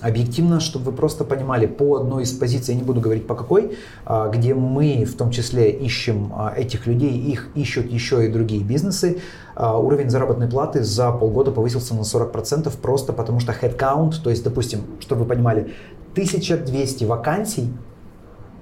объективно, 0.00 0.60
чтобы 0.60 0.86
вы 0.86 0.92
просто 0.92 1.24
понимали, 1.24 1.66
по 1.66 1.96
одной 1.96 2.24
из 2.24 2.32
позиций, 2.32 2.74
я 2.74 2.80
не 2.80 2.86
буду 2.86 3.00
говорить 3.00 3.26
по 3.26 3.34
какой, 3.34 3.78
э, 4.06 4.30
где 4.32 4.54
мы 4.54 5.04
в 5.04 5.16
том 5.16 5.30
числе 5.30 5.70
ищем 5.70 6.32
э, 6.36 6.60
этих 6.60 6.86
людей, 6.86 7.12
их 7.12 7.48
ищут 7.54 7.90
еще 7.90 8.26
и 8.26 8.28
другие 8.28 8.62
бизнесы, 8.62 9.18
э, 9.56 9.66
уровень 9.66 10.10
заработной 10.10 10.48
платы 10.48 10.82
за 10.82 11.10
полгода 11.12 11.52
повысился 11.52 11.94
на 11.94 12.00
40% 12.00 12.70
просто 12.80 13.12
потому 13.12 13.40
что 13.40 13.52
headcount, 13.52 14.22
то 14.22 14.30
есть, 14.30 14.44
допустим, 14.44 14.80
чтобы 15.00 15.22
вы 15.22 15.28
понимали, 15.28 15.72
1200 16.12 17.04
вакансий 17.04 17.72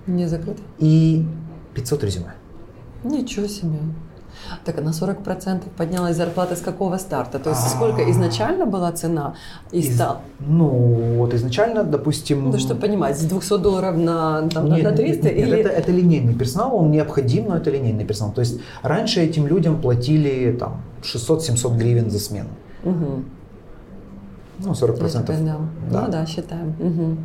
не 0.07 0.27
закрыто. 0.27 0.61
И 0.79 1.25
500 1.75 2.05
резюме. 2.05 2.35
Ничего 3.05 3.47
себе. 3.47 3.79
Так, 4.65 4.83
на 4.83 4.91
40% 4.91 5.63
поднялась 5.77 6.17
зарплата 6.17 6.57
с 6.57 6.61
какого 6.61 6.99
старта? 6.99 7.39
То 7.39 7.51
есть 7.51 7.69
сколько 7.69 8.11
изначально 8.11 8.67
была 8.67 8.93
цена 8.93 9.35
и 9.73 9.79
Из, 9.79 9.95
стал? 9.95 10.21
Ну, 10.41 10.69
вот 11.19 11.35
изначально, 11.35 11.85
допустим... 11.85 12.51
Ну, 12.51 12.59
чтобы 12.59 12.81
понимать, 12.81 13.19
с 13.19 13.25
200 13.25 13.59
долларов 13.59 13.97
на, 13.97 14.49
там, 14.49 14.71
нет, 14.71 14.85
на 14.85 14.93
300 14.93 15.29
нет, 15.29 15.39
или... 15.39 15.59
Это, 15.61 15.69
это 15.69 15.93
линейный 15.93 16.35
персонал, 16.35 16.77
он 16.77 16.91
необходим, 16.91 17.49
но 17.49 17.57
это 17.57 17.71
линейный 17.71 18.05
персонал. 18.05 18.35
То 18.35 18.41
есть 18.41 18.61
раньше 18.83 19.21
этим 19.21 19.47
людям 19.47 19.81
платили 19.81 20.53
там 20.59 20.83
600-700 21.03 21.77
гривен 21.77 22.11
за 22.11 22.19
смену. 22.19 22.51
Угу. 22.85 23.25
Ну, 24.65 24.73
40%. 24.73 24.99
процентов. 24.99 25.45
Да. 25.45 25.59
да. 25.91 26.01
Ну 26.03 26.13
да, 26.13 26.27
считаем. 26.27 26.75
Угу. 26.79 27.17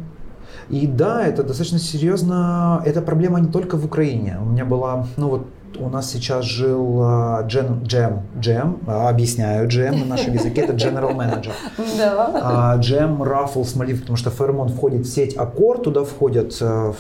И 0.69 0.87
да, 0.87 1.25
это 1.25 1.43
достаточно 1.43 1.79
серьезно. 1.79 2.81
Эта 2.85 3.01
проблема 3.01 3.39
не 3.39 3.51
только 3.51 3.77
в 3.77 3.85
Украине. 3.85 4.37
У 4.41 4.45
меня 4.45 4.65
была, 4.65 5.07
ну 5.17 5.29
вот 5.29 5.47
у 5.79 5.89
нас 5.89 6.11
сейчас 6.11 6.45
жил 6.45 7.01
а, 7.01 7.41
Джем, 7.47 7.83
Джем, 7.83 8.23
Джем, 8.39 8.79
объясняю, 8.87 9.67
Джем 9.67 9.99
на 9.99 10.05
нашем 10.05 10.33
языке, 10.33 10.61
это 10.61 10.73
General 10.73 11.15
Manager. 11.15 11.51
Да. 11.97 12.75
Джем 12.79 13.23
Раффлс 13.23 13.75
Мальдив, 13.75 14.01
потому 14.01 14.17
что 14.17 14.29
Fairmont 14.29 14.69
входит 14.69 15.05
в 15.05 15.09
сеть 15.09 15.35
Аккорд, 15.35 15.83
туда 15.83 16.03
входят 16.03 16.55
э, 16.61 16.93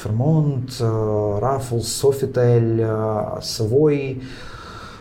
Раффлс, 1.39 1.87
Софитель, 1.87 2.85
Свой, 3.41 4.23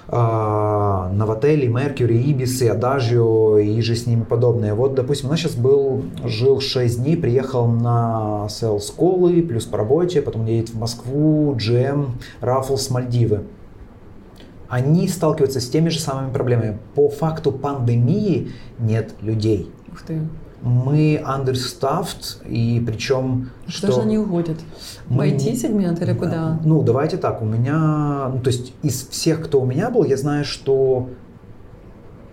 Новотели, 0.09 1.67
Меркьюри, 1.67 2.17
Ибисы, 2.31 2.69
Адажио 2.69 3.59
и 3.59 3.81
же 3.81 3.97
с 3.97 4.07
ними 4.07 4.23
подобные. 4.23 4.75
Вот, 4.75 4.95
допустим, 4.95 5.29
у 5.29 5.31
нас 5.33 5.41
сейчас 5.41 5.55
был, 5.55 6.05
жил 6.25 6.61
6 6.61 7.03
дней, 7.03 7.17
приехал 7.17 7.67
на 7.67 8.47
Sales 8.49 8.95
Колы, 8.95 9.43
плюс 9.43 9.65
по 9.65 9.79
работе, 9.79 10.23
потом 10.23 10.47
едет 10.47 10.71
в 10.71 10.79
Москву, 10.79 11.55
GM, 11.55 12.11
Раффлс, 12.41 12.91
Мальдивы 12.91 13.43
они 14.69 15.09
сталкиваются 15.09 15.61
с 15.61 15.69
теми 15.69 15.89
же 15.91 16.01
самыми 16.01 16.33
проблемами. 16.33 16.79
По 16.95 17.09
факту 17.09 17.53
пандемии 17.53 18.51
нет 18.79 19.15
людей. 19.21 19.71
Ух 19.93 20.03
ты. 20.03 20.21
Мы 20.67 21.23
understaffed, 21.25 22.45
и 22.49 22.83
причем... 22.85 23.51
Что, 23.69 23.87
что 23.87 23.93
же 23.93 24.01
они 24.01 24.19
уходят? 24.19 24.57
Мы... 25.09 25.31
В 25.31 25.33
IT-сегмент 25.33 26.03
или 26.03 26.13
куда? 26.13 26.59
Ну, 26.65 26.83
давайте 26.83 27.19
так, 27.19 27.41
у 27.41 27.45
меня... 27.45 28.31
Ну, 28.35 28.41
то 28.41 28.51
есть 28.51 28.73
из 28.83 29.07
всех, 29.07 29.45
кто 29.45 29.61
у 29.61 29.65
меня 29.65 29.91
был, 29.91 30.03
я 30.03 30.17
знаю, 30.17 30.45
что 30.45 31.09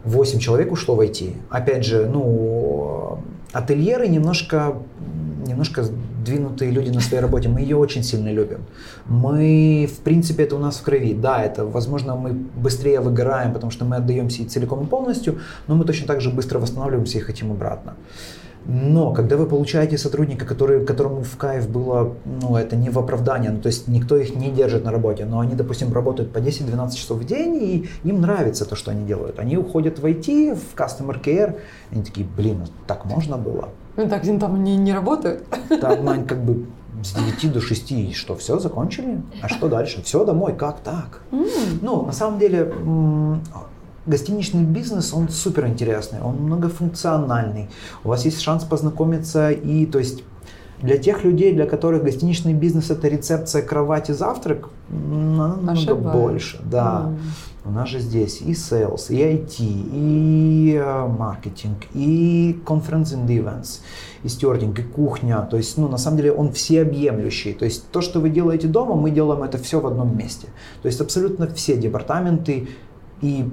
8 0.06 0.40
человек 0.40 0.72
ушло 0.72 0.96
в 0.96 1.02
IT. 1.02 1.36
Опять 1.52 1.86
же, 1.86 2.10
ну, 2.12 3.20
ательеры 3.52 4.08
немножко, 4.08 4.78
немножко 5.48 5.86
двинутые 6.26 6.72
люди 6.72 6.90
на 6.90 7.02
своей 7.02 7.22
работе, 7.22 7.50
мы 7.50 7.62
ее 7.62 7.78
очень 7.78 8.04
сильно 8.04 8.30
любим. 8.32 8.66
Мы, 9.06 9.90
в 9.92 10.00
принципе, 10.00 10.44
это 10.44 10.56
у 10.56 10.60
нас 10.60 10.78
в 10.78 10.84
крови. 10.84 11.14
Да, 11.14 11.44
это, 11.44 11.66
возможно, 11.66 12.16
мы 12.16 12.32
быстрее 12.32 13.00
выгораем, 13.00 13.54
потому 13.54 13.72
что 13.72 13.86
мы 13.86 13.98
отдаемся 13.98 14.44
и 14.44 14.46
целиком 14.46 14.84
и 14.84 14.88
полностью, 14.88 15.40
но 15.68 15.76
мы 15.76 15.86
точно 15.86 16.08
так 16.08 16.22
же 16.22 16.30
быстро 16.30 16.60
восстанавливаемся 16.60 17.18
и 17.18 17.22
хотим 17.22 17.52
обратно. 17.52 17.96
Но 18.66 19.12
когда 19.14 19.36
вы 19.36 19.46
получаете 19.46 19.98
сотрудника, 19.98 20.46
который, 20.46 20.86
которому 20.86 21.24
в 21.24 21.36
кайф 21.36 21.70
было, 21.70 22.16
ну, 22.24 22.56
это 22.56 22.78
не 22.78 22.90
в 22.90 22.98
оправдание, 22.98 23.52
ну, 23.52 23.60
то 23.60 23.68
есть 23.68 23.88
никто 23.90 24.16
их 24.16 24.36
не 24.36 24.52
держит 24.52 24.86
на 24.86 24.92
работе, 24.92 25.26
но 25.26 25.42
они, 25.42 25.54
допустим, 25.54 25.92
работают 25.92 26.32
по 26.32 26.38
10-12 26.38 26.92
часов 26.96 27.20
в 27.20 27.26
день, 27.26 27.56
и 27.56 27.90
им 28.04 28.22
нравится 28.22 28.66
то, 28.66 28.76
что 28.76 28.92
они 28.92 29.06
делают. 29.06 29.40
Они 29.40 29.58
уходят 29.58 30.00
в 30.00 30.06
IT, 30.06 30.56
в 30.56 30.80
Customer 30.80 31.22
Care, 31.22 31.58
и 31.92 31.96
они 31.96 32.04
такие, 32.04 32.26
блин, 32.26 32.60
ну, 32.60 32.66
так 32.88 33.04
можно 33.04 33.38
было? 33.38 33.70
Ну 33.96 34.10
так, 34.10 34.24
там 34.40 34.64
не, 34.64 34.78
не 34.78 34.94
работают? 34.94 35.46
Там, 35.82 36.08
они 36.10 36.24
как 36.24 36.44
бы 36.44 36.66
с 37.04 37.14
9 37.14 37.54
до 37.54 37.62
6, 37.62 37.92
и 37.92 38.14
что, 38.14 38.36
все, 38.36 38.60
закончили? 38.60 39.22
А 39.42 39.50
что 39.50 39.68
дальше? 39.68 40.02
Все, 40.04 40.26
домой, 40.26 40.56
как 40.56 40.80
так? 40.80 41.22
Mm. 41.32 41.80
Ну, 41.82 42.06
на 42.06 42.12
самом 42.12 42.40
деле, 42.40 42.74
гостиничный 44.06 44.64
бизнес, 44.64 45.14
он 45.14 45.30
супер 45.30 45.68
интересный, 45.68 46.22
он 46.22 46.36
многофункциональный. 46.36 47.70
У 48.04 48.10
вас 48.10 48.26
есть 48.26 48.42
шанс 48.42 48.64
познакомиться 48.64 49.52
и, 49.52 49.86
то 49.86 50.00
есть, 50.00 50.24
для 50.82 50.98
тех 50.98 51.24
людей, 51.24 51.54
для 51.54 51.66
которых 51.66 52.04
гостиничный 52.04 52.54
бизнес 52.54 52.90
это 52.92 53.08
рецепция 53.08 53.62
кровати 53.62 54.12
завтрак, 54.12 54.70
намного 54.90 55.72
Ошибаюсь. 55.72 56.14
больше. 56.14 56.62
Да. 56.66 57.06
Mm. 57.08 57.18
У 57.66 57.72
нас 57.72 57.88
же 57.88 58.00
здесь 58.00 58.42
и 58.42 58.52
sales, 58.52 59.08
и 59.10 59.16
IT, 59.16 59.56
и 59.60 60.74
э, 60.76 61.08
маркетинг, 61.08 61.78
и 61.94 62.60
conference 62.66 63.16
and 63.16 63.28
events, 63.28 63.80
и 64.24 64.28
стюардинг, 64.28 64.80
и 64.80 64.84
кухня. 64.84 65.48
То 65.50 65.56
есть, 65.56 65.78
ну, 65.78 65.88
на 65.88 65.98
самом 65.98 66.18
деле 66.18 66.34
он 66.34 66.52
всеобъемлющий. 66.52 67.54
То 67.54 67.64
есть 67.64 67.90
то, 67.90 68.02
что 68.02 68.20
вы 68.20 68.30
делаете 68.30 68.68
дома, 68.68 68.96
мы 68.96 69.12
делаем 69.12 69.44
это 69.44 69.58
все 69.58 69.80
в 69.80 69.88
одном 69.88 70.18
месте. 70.18 70.48
То 70.82 70.88
есть 70.88 71.00
абсолютно 71.00 71.48
все 71.48 71.78
департаменты 71.78 72.68
и 73.22 73.50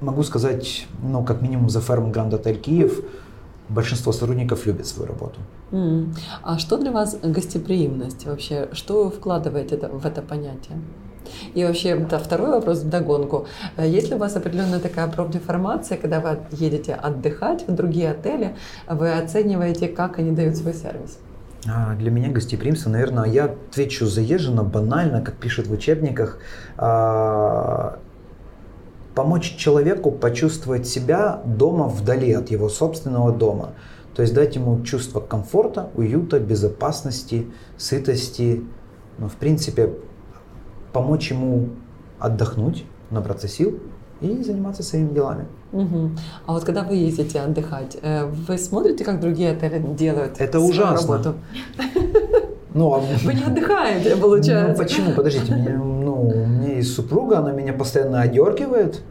могу 0.00 0.24
сказать, 0.24 0.86
ну, 1.02 1.24
как 1.24 1.40
минимум 1.40 1.70
за 1.70 1.80
ферм 1.80 2.10
Гранд 2.10 2.34
Отель 2.34 2.58
Киев, 2.58 3.00
большинство 3.68 4.12
сотрудников 4.12 4.66
любят 4.66 4.86
свою 4.86 5.08
работу. 5.08 5.38
Mm. 5.70 6.16
А 6.42 6.58
что 6.58 6.78
для 6.78 6.90
вас 6.90 7.16
гостеприимность 7.22 8.26
вообще? 8.26 8.68
Что 8.72 9.04
вы 9.04 9.10
вкладываете 9.10 9.76
в 9.76 10.04
это 10.04 10.22
понятие? 10.22 10.78
И 11.54 11.64
вообще, 11.64 11.96
да, 11.96 12.18
второй 12.18 12.50
вопрос 12.50 12.80
в 12.80 12.88
догонку. 12.88 13.46
Есть 13.78 14.10
ли 14.10 14.16
у 14.16 14.18
вас 14.18 14.36
определенная 14.36 14.80
такая 14.80 15.08
профдеформация, 15.08 15.98
когда 15.98 16.20
вы 16.20 16.38
едете 16.52 16.94
отдыхать 16.94 17.66
в 17.66 17.74
другие 17.74 18.10
отели, 18.10 18.56
вы 18.88 19.12
оцениваете, 19.12 19.88
как 19.88 20.18
они 20.18 20.32
дают 20.32 20.56
свой 20.56 20.74
сервис? 20.74 21.18
А, 21.68 21.94
для 21.94 22.10
меня 22.10 22.30
гостеприимство, 22.30 22.90
наверное, 22.90 23.24
я 23.24 23.44
отвечу 23.46 24.06
заезженно, 24.06 24.62
банально, 24.62 25.22
как 25.22 25.36
пишут 25.36 25.66
в 25.66 25.72
учебниках, 25.72 26.38
а, 26.76 27.98
помочь 29.14 29.56
человеку 29.56 30.12
почувствовать 30.12 30.86
себя 30.86 31.40
дома 31.44 31.88
вдали 31.88 32.32
от 32.32 32.50
его 32.50 32.68
собственного 32.68 33.32
дома. 33.32 33.72
То 34.14 34.22
есть 34.22 34.34
дать 34.34 34.56
ему 34.56 34.82
чувство 34.82 35.20
комфорта, 35.20 35.90
уюта, 35.94 36.38
безопасности, 36.38 37.46
сытости. 37.76 38.62
Ну, 39.18 39.28
в 39.28 39.34
принципе, 39.34 39.94
помочь 40.96 41.30
ему 41.30 41.68
отдохнуть, 42.18 42.86
набраться 43.10 43.48
сил 43.48 43.78
и 44.22 44.42
заниматься 44.42 44.82
своими 44.82 45.12
делами. 45.12 45.44
Угу. 45.72 46.10
А 46.46 46.52
вот 46.54 46.64
когда 46.64 46.84
вы 46.84 46.94
ездите 46.96 47.38
отдыхать, 47.40 47.98
э, 48.00 48.24
вы 48.24 48.56
смотрите, 48.56 49.04
как 49.04 49.20
другие 49.20 49.50
отели 49.50 49.78
делают 49.78 50.40
Это 50.40 50.58
ужасно. 50.58 51.18
работу? 51.18 51.34
Ну, 52.72 52.94
а... 52.94 53.00
Вы 53.24 53.34
не 53.34 53.42
отдыхаете, 53.42 54.16
получается. 54.22 54.72
Ну, 54.72 54.88
почему? 54.88 55.12
Подождите, 55.12 55.54
мне, 55.54 55.68
ну, 55.68 56.28
у 56.28 56.46
меня 56.46 56.76
есть 56.76 56.94
супруга, 56.94 57.40
она 57.40 57.52
меня 57.52 57.74
постоянно 57.74 58.22
одергивает, 58.22 59.02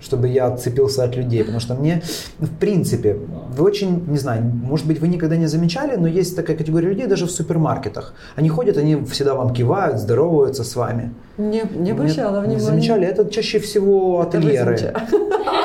чтобы 0.00 0.28
я 0.28 0.46
отцепился 0.46 1.04
от 1.04 1.16
людей, 1.16 1.40
потому 1.40 1.60
что 1.60 1.74
мне, 1.74 2.02
в 2.38 2.54
принципе, 2.58 3.16
вы 3.56 3.64
очень, 3.64 4.04
не 4.06 4.18
знаю, 4.18 4.44
может 4.44 4.86
быть, 4.86 5.00
вы 5.00 5.08
никогда 5.08 5.36
не 5.36 5.46
замечали, 5.46 5.96
но 5.96 6.06
есть 6.06 6.36
такая 6.36 6.56
категория 6.56 6.88
людей 6.88 7.06
даже 7.06 7.26
в 7.26 7.30
супермаркетах. 7.30 8.14
Они 8.36 8.48
ходят, 8.48 8.76
они 8.76 8.96
всегда 9.04 9.34
вам 9.34 9.52
кивают, 9.52 9.98
здороваются 9.98 10.64
с 10.64 10.76
вами. 10.76 11.14
Не, 11.36 11.62
не 11.74 11.92
обращала 11.92 12.40
внимания. 12.40 12.54
Не 12.54 12.60
замечали, 12.60 13.06
это 13.06 13.28
чаще 13.30 13.58
всего 13.58 14.20
ательеры. 14.20 14.78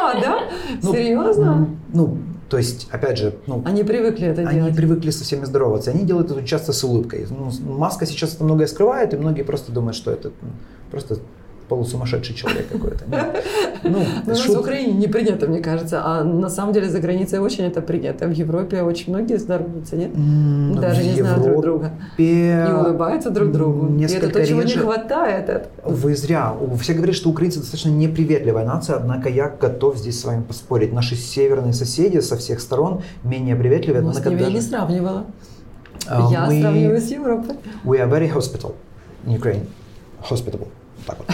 А, 0.05 0.19
да? 0.19 0.39
Ну, 0.81 0.93
Серьезно? 0.93 1.69
Ну, 1.93 2.17
то 2.49 2.57
есть, 2.57 2.87
опять 2.91 3.17
же, 3.17 3.33
ну, 3.47 3.63
они 3.65 3.83
привыкли 3.83 4.27
это 4.27 4.41
они 4.41 4.51
делать. 4.51 4.69
Они 4.69 4.77
привыкли 4.77 5.09
со 5.09 5.23
всеми 5.23 5.45
здороваться. 5.45 5.91
Они 5.91 6.03
делают 6.03 6.29
это 6.29 6.45
часто 6.45 6.71
с 6.71 6.83
улыбкой. 6.83 7.25
Ну, 7.29 7.51
маска 7.73 8.05
сейчас 8.05 8.35
это 8.35 8.43
многое 8.43 8.67
скрывает, 8.67 9.13
и 9.13 9.17
многие 9.17 9.43
просто 9.43 9.71
думают, 9.71 9.95
что 9.95 10.11
это 10.11 10.31
просто 10.91 11.17
полусумасшедший 11.73 12.35
человек 12.35 12.67
какой-то. 12.69 13.03
Ну, 13.85 13.99
у 14.25 14.29
нас 14.29 14.45
в 14.45 14.59
Украине 14.59 14.93
не 14.93 15.07
принято, 15.07 15.45
мне 15.45 15.59
кажется, 15.59 16.01
а 16.05 16.23
на 16.23 16.49
самом 16.49 16.73
деле 16.73 16.89
за 16.89 16.99
границей 16.99 17.39
очень 17.39 17.65
это 17.65 17.81
принято. 17.81 18.27
В 18.27 18.31
Европе 18.31 18.81
очень 18.81 19.13
многие 19.13 19.37
здороваются, 19.37 19.97
нет? 19.97 20.11
Даже 20.79 21.03
не 21.03 21.21
знают 21.21 21.43
друг 21.43 21.61
друга. 21.61 21.91
И 22.17 22.65
улыбаются 22.79 23.29
друг 23.29 23.51
другу. 23.51 23.93
И 23.99 24.03
это 24.03 24.29
то, 24.29 24.45
чего 24.45 24.63
не 24.63 24.73
хватает. 24.73 25.67
Вы 25.83 26.15
зря. 26.15 26.53
Все 26.79 26.93
говорят, 26.93 27.15
что 27.15 27.29
украинцы 27.29 27.59
достаточно 27.59 27.89
неприветливая 27.89 28.65
нация, 28.65 28.95
однако 28.95 29.27
я 29.29 29.49
готов 29.49 29.97
здесь 29.97 30.19
с 30.21 30.25
вами 30.25 30.43
поспорить. 30.43 30.93
Наши 30.93 31.15
северные 31.15 31.73
соседи 31.73 32.19
со 32.19 32.37
всех 32.37 32.61
сторон 32.61 33.01
менее 33.23 33.55
приветливые. 33.55 34.05
Я 34.05 34.13
с 34.13 34.25
ними 34.25 34.51
не 34.51 34.61
сравнивала. 34.61 35.25
А, 36.07 36.29
я 36.31 36.45
сравниваю 36.45 37.01
с 37.01 37.11
Европой. 37.11 37.55
We 37.83 37.99
are 37.99 38.09
very 38.09 38.31
hospitable 38.33 38.75
in 39.25 39.37
Ukraine. 39.37 39.65
Hospitable 40.29 40.67
так 41.05 41.17
вот 41.19 41.27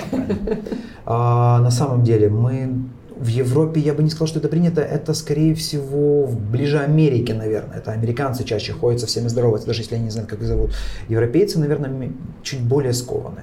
а, 1.05 1.59
на 1.59 1.71
самом 1.71 2.03
деле 2.03 2.29
мы 2.29 2.89
в 3.19 3.27
Европе 3.27 3.81
я 3.81 3.93
бы 3.93 4.01
не 4.01 4.09
сказал, 4.09 4.27
что 4.27 4.39
это 4.39 4.47
принято. 4.47 4.81
Это, 4.81 5.13
скорее 5.13 5.53
всего, 5.53 6.25
ближе 6.27 6.79
Америке, 6.79 7.33
наверное. 7.33 7.77
Это 7.77 7.91
американцы 7.91 8.45
чаще 8.45 8.71
ходят 8.71 9.01
со 9.01 9.07
всеми 9.07 9.27
здороваются, 9.27 9.67
даже 9.67 9.81
если 9.81 9.95
они 9.95 10.05
не 10.05 10.09
знают, 10.09 10.29
как 10.29 10.39
их 10.39 10.47
зовут. 10.47 10.71
Европейцы, 11.09 11.59
наверное, 11.59 12.11
чуть 12.43 12.61
более 12.61 12.93
скованы. 12.93 13.41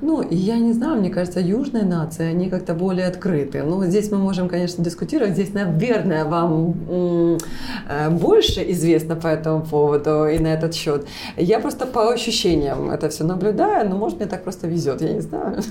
Ну, 0.00 0.26
я 0.30 0.58
не 0.58 0.72
знаю, 0.72 1.00
мне 1.00 1.10
кажется, 1.10 1.40
южные 1.40 1.84
нации, 1.84 2.26
они 2.26 2.48
как-то 2.48 2.74
более 2.74 3.06
открыты. 3.06 3.62
Ну, 3.62 3.84
здесь 3.84 4.10
мы 4.10 4.18
можем, 4.18 4.48
конечно, 4.48 4.84
дискутировать. 4.84 5.32
Здесь, 5.32 5.52
наверное, 5.52 6.24
вам 6.24 6.74
э, 6.88 8.10
больше 8.10 8.64
известно 8.72 9.16
по 9.16 9.26
этому 9.28 9.64
поводу 9.64 10.26
и 10.26 10.38
на 10.38 10.48
этот 10.48 10.74
счет. 10.74 11.06
Я 11.36 11.60
просто 11.60 11.86
по 11.86 12.12
ощущениям 12.12 12.90
это 12.90 13.08
все 13.08 13.24
наблюдаю, 13.24 13.88
но, 13.88 13.96
может, 13.96 14.18
мне 14.18 14.26
так 14.26 14.42
просто 14.42 14.68
везет, 14.68 15.02
я 15.02 15.12
не 15.12 15.20
знаю. 15.20 15.62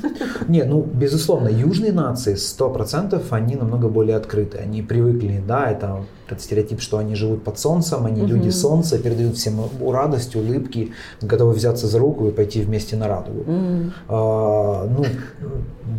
Не, 0.47 0.63
ну, 0.63 0.81
безусловно, 0.81 1.49
южные 1.49 1.91
нации, 1.91 2.35
100% 2.35 3.21
они 3.31 3.55
намного 3.55 3.89
более 3.89 4.17
открыты. 4.17 4.57
Они 4.57 4.81
привыкли, 4.81 5.41
да, 5.47 5.71
это 5.71 6.05
этот 6.27 6.41
стереотип, 6.41 6.81
что 6.81 6.97
они 6.97 7.15
живут 7.15 7.43
под 7.43 7.59
солнцем, 7.59 8.05
они 8.05 8.21
угу. 8.21 8.29
люди 8.29 8.49
солнца, 8.49 8.97
передают 8.99 9.37
всем 9.37 9.61
радость, 9.81 10.35
улыбки, 10.35 10.91
готовы 11.21 11.53
взяться 11.53 11.87
за 11.87 11.99
руку 11.99 12.27
и 12.27 12.31
пойти 12.31 12.61
вместе 12.61 12.95
на 12.95 13.07
радугу. 13.07 13.41
Угу. 13.41 13.91
А, 14.09 14.87
ну, 14.87 15.05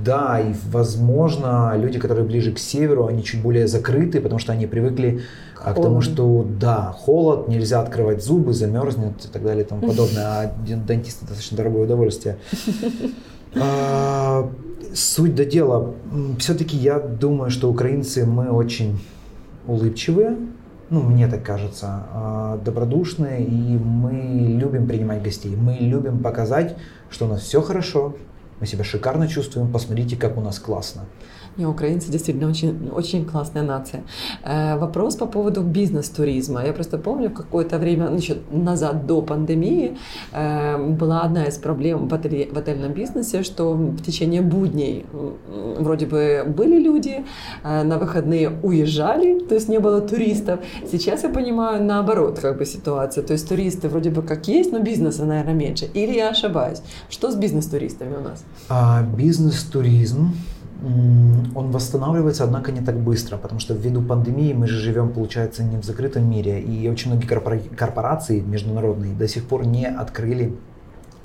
да, 0.05 0.41
и 0.41 0.55
возможно, 0.71 1.75
люди, 1.77 1.99
которые 1.99 2.25
ближе 2.25 2.53
к 2.53 2.59
северу, 2.59 3.07
они 3.07 3.23
чуть 3.23 3.43
более 3.43 3.67
закрыты, 3.67 4.21
потому 4.21 4.39
что 4.39 4.53
они 4.53 4.67
привыкли 4.67 5.23
к, 5.55 5.75
к 5.75 5.75
тому, 5.75 6.01
что 6.01 6.47
да, 6.49 6.95
холод, 6.97 7.49
нельзя 7.49 7.81
открывать 7.81 8.25
зубы, 8.25 8.55
замерзнет 8.55 9.25
и 9.25 9.29
так 9.29 9.43
далее 9.43 9.65
и 9.65 9.69
тому 9.69 9.87
подобное. 9.87 10.25
А 10.25 10.53
дантист 10.87 11.21
достаточно 11.21 11.57
дорогое 11.57 11.85
удовольствие. 11.85 12.39
А, 13.59 14.47
суть 14.95 15.35
до 15.35 15.47
дела. 15.47 15.95
Все-таки 16.39 16.77
я 16.77 16.99
думаю, 16.99 17.51
что 17.51 17.71
украинцы 17.71 18.27
мы 18.27 18.51
очень 18.51 19.01
улыбчивые, 19.67 20.37
ну, 20.91 21.03
мне 21.03 21.29
так 21.29 21.43
кажется, 21.43 22.07
а, 22.13 22.59
добродушные, 22.65 23.45
и 23.45 23.79
мы 23.79 24.57
любим 24.59 24.87
принимать 24.87 25.23
гостей. 25.23 25.55
Мы 25.55 25.75
любим 25.81 26.21
показать, 26.21 26.77
что 27.11 27.27
у 27.27 27.29
нас 27.29 27.43
все 27.43 27.63
хорошо, 27.63 28.17
мы 28.61 28.67
себя 28.67 28.85
шикарно 28.85 29.29
чувствуем, 29.29 29.73
посмотрите, 29.73 30.17
как 30.17 30.37
у 30.37 30.41
нас 30.41 30.59
классно. 30.59 31.07
Не, 31.59 31.67
украинцы 31.67 32.11
действительно 32.11 32.49
очень, 32.49 32.89
очень 32.95 33.25
классная 33.25 33.65
нация. 33.65 34.05
Э, 34.45 34.79
вопрос 34.79 35.17
по 35.17 35.27
поводу 35.27 35.63
бизнес-туризма. 35.63 36.65
Я 36.65 36.73
просто 36.73 36.99
помню, 36.99 37.31
какое-то 37.31 37.79
время 37.79 38.11
еще 38.17 38.37
назад, 38.53 39.07
до 39.07 39.23
пандемии, 39.23 39.99
э, 40.33 40.77
была 40.79 41.23
одна 41.23 41.47
из 41.47 41.57
проблем 41.57 42.07
в, 42.07 42.15
отеле, 42.15 42.49
в 42.53 42.59
отельном 42.59 42.93
бизнесе, 42.93 43.43
что 43.43 43.73
в 43.75 44.01
течение 44.03 44.41
будней 44.41 45.05
вроде 45.79 46.07
бы 46.07 46.45
были 46.47 46.81
люди, 46.81 47.25
э, 47.65 47.83
на 47.83 47.99
выходные 47.99 48.51
уезжали, 48.63 49.41
то 49.41 49.57
есть 49.57 49.69
не 49.69 49.81
было 49.81 50.01
туристов. 50.01 50.61
Сейчас 50.89 51.25
я 51.25 51.29
понимаю 51.29 51.83
наоборот 51.83 52.39
как 52.39 52.59
бы 52.59 52.67
ситуация. 52.67 53.25
То 53.25 53.33
есть 53.33 53.49
туристы 53.49 53.89
вроде 53.89 54.11
бы 54.11 54.23
как 54.23 54.47
есть, 54.47 54.73
но 54.73 54.79
бизнеса, 54.79 55.25
наверное, 55.25 55.55
меньше. 55.55 55.87
Или 55.95 56.15
я 56.15 56.29
ошибаюсь? 56.29 56.83
Что 57.11 57.33
с 57.33 57.35
бизнес-туристами 57.35 58.15
у 58.15 58.21
нас? 58.21 58.45
А, 58.69 59.03
бизнес-туризм 59.03 60.33
он 60.81 61.71
восстанавливается, 61.71 62.45
однако 62.45 62.71
не 62.71 62.81
так 62.81 62.97
быстро, 62.97 63.37
потому 63.37 63.61
что 63.61 63.75
ввиду 63.75 64.01
пандемии 64.01 64.53
мы 64.53 64.69
же 64.69 64.79
живем, 64.79 65.13
получается, 65.13 65.65
не 65.65 65.77
в 65.77 65.85
закрытом 65.85 66.31
мире, 66.31 66.61
и 66.61 66.89
очень 66.89 67.11
многие 67.11 67.27
корпорации 67.27 68.41
международные 68.41 69.15
до 69.15 69.27
сих 69.27 69.45
пор 69.45 69.67
не 69.67 69.87
открыли 69.87 70.55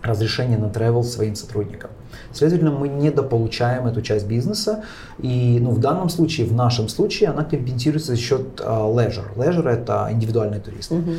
разрешение 0.02 0.58
на 0.58 0.66
travel 0.66 1.04
своим 1.04 1.36
сотрудникам. 1.36 1.92
Следовательно, 2.34 2.72
мы 2.72 2.90
недополучаем 2.90 3.88
эту 3.88 4.02
часть 4.02 4.28
бизнеса, 4.28 4.84
и 5.20 5.60
ну, 5.62 5.72
в 5.72 5.80
данном 5.80 6.10
случае, 6.10 6.48
в 6.48 6.54
нашем 6.54 6.90
случае, 6.90 7.30
она 7.30 7.44
компенсируется 7.44 8.12
за 8.12 8.18
счет 8.18 8.60
uh, 8.60 8.94
leisure. 8.94 9.36
Leisure– 9.36 9.70
это 9.70 10.10
индивидуальный 10.12 10.60
турист. 10.60 10.92
Uh-huh. 10.92 11.18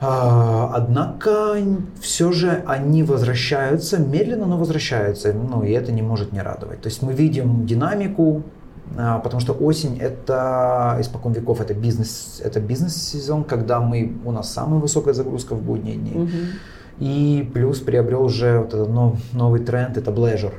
А, 0.00 0.70
однако 0.74 1.56
все 2.00 2.30
же 2.30 2.62
они 2.66 3.02
возвращаются, 3.02 3.98
медленно, 3.98 4.46
но 4.46 4.56
возвращаются, 4.56 5.32
ну 5.32 5.64
и 5.64 5.72
это 5.72 5.90
не 5.90 6.02
может 6.02 6.32
не 6.32 6.40
радовать. 6.40 6.82
То 6.82 6.88
есть 6.88 7.02
мы 7.02 7.12
видим 7.12 7.66
динамику, 7.66 8.44
а, 8.96 9.18
потому 9.18 9.40
что 9.40 9.52
осень 9.54 9.98
это 9.98 10.96
испокон 11.00 11.32
веков 11.32 11.60
это 11.60 11.74
бизнес, 11.74 12.40
это 12.44 12.60
бизнес-сезон, 12.60 13.42
когда 13.42 13.80
мы 13.80 14.16
у 14.24 14.30
нас 14.30 14.52
самая 14.52 14.80
высокая 14.80 15.14
загрузка 15.14 15.54
в 15.54 15.62
будние 15.62 15.96
дни. 15.96 16.12
Угу. 16.14 16.36
И 17.00 17.50
плюс 17.52 17.80
приобрел 17.80 18.24
уже 18.24 18.58
вот 18.58 18.74
этот 18.74 18.88
новый 19.32 19.60
тренд, 19.60 19.96
это 19.96 20.10
pleasure. 20.10 20.54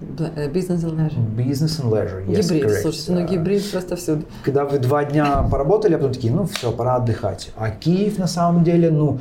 Business 0.00 0.84
and 0.84 0.96
leisure. 0.96 1.20
Business 1.36 1.80
and 1.80 1.90
leisure, 1.90 2.24
yes, 2.28 2.48
Гибрид, 2.48 2.64
correct. 2.64 2.82
слушайте, 2.82 3.12
ну 3.12 3.26
гибрид 3.26 3.70
просто 3.70 3.96
всюду. 3.96 4.24
Когда 4.44 4.64
вы 4.64 4.78
два 4.78 5.04
дня 5.04 5.42
поработали, 5.50 5.94
а 5.94 5.98
потом 5.98 6.12
такие, 6.12 6.32
ну 6.32 6.44
все, 6.46 6.70
пора 6.70 6.96
отдыхать. 6.96 7.50
А 7.56 7.70
Киев 7.70 8.16
на 8.18 8.28
самом 8.28 8.62
деле, 8.62 8.92
ну, 8.92 9.18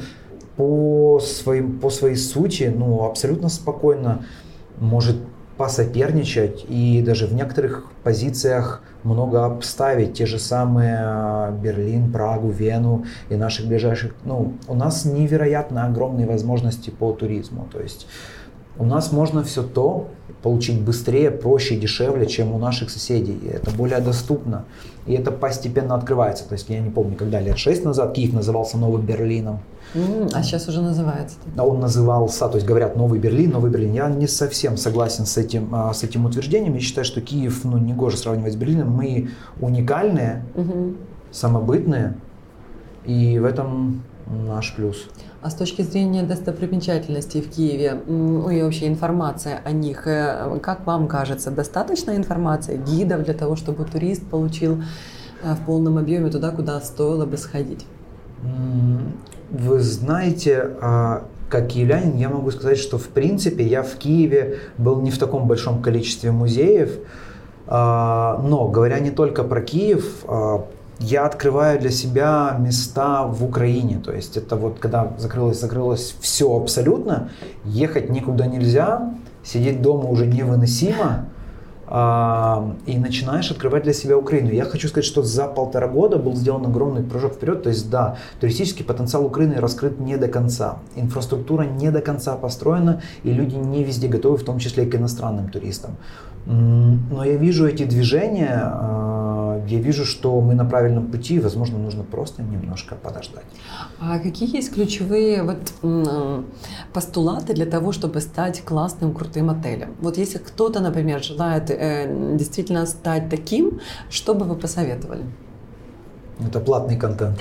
по, 0.55 1.19
своим, 1.19 1.79
по 1.79 1.89
своей 1.89 2.15
сути, 2.15 2.71
ну, 2.75 3.05
абсолютно 3.05 3.49
спокойно 3.49 4.25
может 4.79 5.17
посоперничать 5.57 6.65
и 6.69 7.01
даже 7.03 7.25
в 7.25 7.33
некоторых 7.33 7.85
позициях 8.03 8.83
много 9.03 9.45
обставить. 9.45 10.13
Те 10.13 10.27
же 10.27 10.37
самые 10.37 10.97
а, 10.99 11.51
Берлин, 11.51 12.11
Прагу, 12.11 12.49
Вену 12.49 13.05
и 13.29 13.35
наших 13.35 13.67
ближайших. 13.67 14.13
Ну, 14.25 14.53
у 14.67 14.75
нас 14.75 15.05
невероятно 15.05 15.85
огромные 15.85 16.27
возможности 16.27 16.91
по 16.91 17.11
туризму. 17.13 17.67
То 17.71 17.79
есть 17.79 18.07
у 18.79 18.85
нас 18.85 19.11
можно 19.11 19.43
все 19.43 19.63
то 19.63 20.07
получить 20.43 20.81
быстрее, 20.81 21.31
проще, 21.31 21.75
дешевле, 21.77 22.27
чем 22.27 22.53
у 22.53 22.57
наших 22.57 22.89
соседей. 22.89 23.37
И 23.41 23.47
это 23.47 23.71
более 23.71 23.99
доступно. 23.99 24.65
И 25.05 25.13
это 25.13 25.31
постепенно 25.31 25.95
открывается. 25.95 26.47
То 26.47 26.53
есть 26.53 26.69
я 26.69 26.79
не 26.79 26.89
помню, 26.89 27.15
когда 27.15 27.39
лет 27.39 27.57
шесть 27.57 27.83
назад 27.83 28.13
Киев 28.13 28.33
назывался 28.33 28.77
Новым 28.77 29.01
Берлином. 29.01 29.59
а 30.33 30.43
сейчас 30.43 30.67
уже 30.67 30.81
называется. 30.81 31.37
А 31.55 31.65
он 31.65 31.79
назывался, 31.79 32.47
то 32.49 32.55
есть 32.55 32.67
говорят 32.67 32.95
Новый 32.95 33.19
Берлин, 33.19 33.51
Новый 33.51 33.71
Берлин. 33.71 33.93
Я 33.93 34.09
не 34.09 34.27
совсем 34.27 34.77
согласен 34.77 35.25
с 35.25 35.37
этим, 35.37 35.69
а, 35.73 35.93
с 35.93 36.03
этим 36.03 36.25
утверждением. 36.25 36.75
Я 36.75 36.81
считаю, 36.81 37.05
что 37.05 37.21
Киев, 37.21 37.63
ну, 37.63 37.77
не 37.77 37.93
гоже 37.93 38.17
сравнивать 38.17 38.53
с 38.53 38.55
Берлином. 38.55 38.91
Мы 38.91 39.29
уникальные, 39.59 40.43
угу. 40.55 40.95
самобытные, 41.31 42.15
и 43.05 43.39
в 43.39 43.45
этом 43.45 44.03
наш 44.29 44.75
плюс. 44.75 45.07
А 45.41 45.49
с 45.49 45.55
точки 45.55 45.81
зрения 45.81 46.23
достопримечательностей 46.23 47.41
в 47.41 47.49
Киеве, 47.49 48.01
ну 48.07 48.49
и 48.49 48.61
вообще 48.61 48.87
информация 48.87 49.61
о 49.63 49.71
них, 49.71 50.07
э, 50.07 50.59
как 50.61 50.85
вам 50.85 51.07
кажется, 51.07 51.51
достаточно 51.51 52.15
информации, 52.15 52.77
гидов 52.77 53.23
для 53.23 53.33
того, 53.33 53.55
чтобы 53.55 53.85
турист 53.85 54.27
получил 54.27 54.81
э, 55.43 55.53
в 55.53 55.65
полном 55.65 55.97
объеме 55.97 56.29
туда, 56.29 56.51
куда 56.51 56.81
стоило 56.81 57.25
бы 57.25 57.37
сходить? 57.37 57.85
Вы 59.49 59.79
знаете, 59.79 60.75
а, 60.81 61.23
как 61.49 61.67
киевлянин, 61.67 62.17
я 62.17 62.29
могу 62.29 62.51
сказать, 62.51 62.77
что 62.77 62.97
в 62.97 63.07
принципе 63.07 63.65
я 63.65 63.81
в 63.81 63.95
Киеве 63.95 64.57
был 64.77 65.01
не 65.01 65.11
в 65.11 65.17
таком 65.17 65.47
большом 65.47 65.81
количестве 65.81 66.31
музеев, 66.31 66.91
а, 67.67 68.41
но 68.43 68.67
говоря 68.67 68.99
не 68.99 69.11
только 69.11 69.43
про 69.43 69.61
Киев, 69.61 70.25
а, 70.27 70.65
я 70.99 71.25
открываю 71.25 71.79
для 71.79 71.91
себя 71.91 72.55
места 72.59 73.23
в 73.25 73.43
Украине. 73.43 74.01
То 74.03 74.11
есть 74.11 74.37
это 74.37 74.55
вот 74.55 74.79
когда 74.79 75.13
закрылось, 75.17 75.59
закрылось 75.59 76.15
все 76.19 76.55
абсолютно, 76.55 77.29
ехать 77.63 78.09
никуда 78.09 78.47
нельзя, 78.47 79.13
сидеть 79.43 79.81
дома 79.81 80.09
уже 80.09 80.25
невыносимо, 80.25 81.25
а, 81.89 82.75
и 82.85 82.97
начинаешь 82.97 83.49
открывать 83.49 83.83
для 83.83 83.93
себя 83.93 84.17
Украину. 84.17 84.51
Я 84.51 84.65
хочу 84.65 84.89
сказать, 84.89 85.05
что 85.05 85.23
за 85.23 85.47
полтора 85.47 85.87
года 85.87 86.17
был 86.17 86.35
сделан 86.35 86.65
огромный 86.65 87.01
прыжок 87.01 87.35
вперед. 87.35 87.63
То 87.63 87.69
есть, 87.69 87.89
да, 87.89 88.17
туристический 88.41 88.83
потенциал 88.83 89.25
Украины 89.25 89.55
раскрыт 89.55 89.97
не 89.97 90.17
до 90.17 90.27
конца. 90.27 90.79
Инфраструктура 90.97 91.63
не 91.63 91.89
до 91.89 92.01
конца 92.01 92.35
построена, 92.35 93.01
и 93.23 93.31
люди 93.31 93.55
не 93.55 93.85
везде 93.85 94.09
готовы, 94.09 94.35
в 94.37 94.43
том 94.43 94.59
числе 94.59 94.83
и 94.83 94.89
к 94.89 94.95
иностранным 94.95 95.49
туристам. 95.49 95.95
Но 96.45 97.23
я 97.23 97.35
вижу 97.35 97.65
эти 97.65 97.83
движения, 97.83 98.61
а, 98.63 99.06
я 99.67 99.79
вижу, 99.79 100.05
что 100.05 100.41
мы 100.41 100.55
на 100.55 100.65
правильном 100.65 101.07
пути, 101.07 101.35
и, 101.35 101.39
возможно, 101.39 101.77
нужно 101.77 102.03
просто 102.03 102.43
немножко 102.43 102.95
подождать. 102.95 103.45
А 103.99 104.19
какие 104.19 104.55
есть 104.55 104.73
ключевые 104.73 105.43
вот, 105.43 105.57
постулаты 106.93 107.53
для 107.53 107.65
того, 107.65 107.91
чтобы 107.91 108.21
стать 108.21 108.61
классным, 108.61 109.13
крутым 109.13 109.49
отелем? 109.49 109.95
Вот 110.01 110.17
если 110.17 110.37
кто-то, 110.37 110.79
например, 110.79 111.23
желает 111.23 111.69
э, 111.69 112.35
действительно 112.35 112.85
стать 112.85 113.29
таким, 113.29 113.79
что 114.09 114.33
бы 114.33 114.45
вы 114.45 114.55
посоветовали? 114.55 115.23
Это 116.45 116.59
платный 116.59 116.97
контент. 116.97 117.39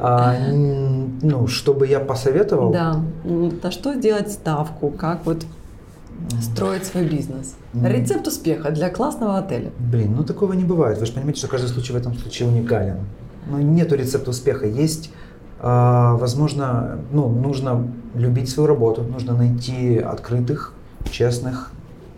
А, 0.00 0.34
ну, 0.52 1.46
чтобы 1.46 1.86
я 1.86 2.00
посоветовал? 2.00 2.70
Да. 2.70 3.00
На 3.24 3.70
что 3.70 3.94
сделать 3.94 4.30
ставку? 4.30 4.90
Как 4.90 5.24
вот 5.24 5.46
строить 6.40 6.84
свой 6.84 7.04
бизнес. 7.04 7.54
Рецепт 7.74 8.26
успеха 8.26 8.70
для 8.70 8.90
классного 8.90 9.38
отеля. 9.38 9.70
Блин, 9.78 10.14
ну 10.16 10.24
такого 10.24 10.52
не 10.52 10.64
бывает. 10.64 10.98
Вы 10.98 11.06
же 11.06 11.12
понимаете, 11.12 11.38
что 11.38 11.48
каждый 11.48 11.68
случай 11.68 11.92
в 11.92 11.96
этом 11.96 12.14
случае 12.14 12.48
уникален. 12.48 12.98
Ну, 13.48 13.58
нету 13.58 13.94
рецепта 13.94 14.30
успеха. 14.30 14.66
Есть, 14.66 15.10
э, 15.60 16.16
возможно, 16.18 16.98
ну, 17.12 17.28
нужно 17.28 17.88
любить 18.14 18.48
свою 18.48 18.66
работу, 18.66 19.02
нужно 19.02 19.36
найти 19.36 19.98
открытых, 19.98 20.74
честных, 21.10 21.70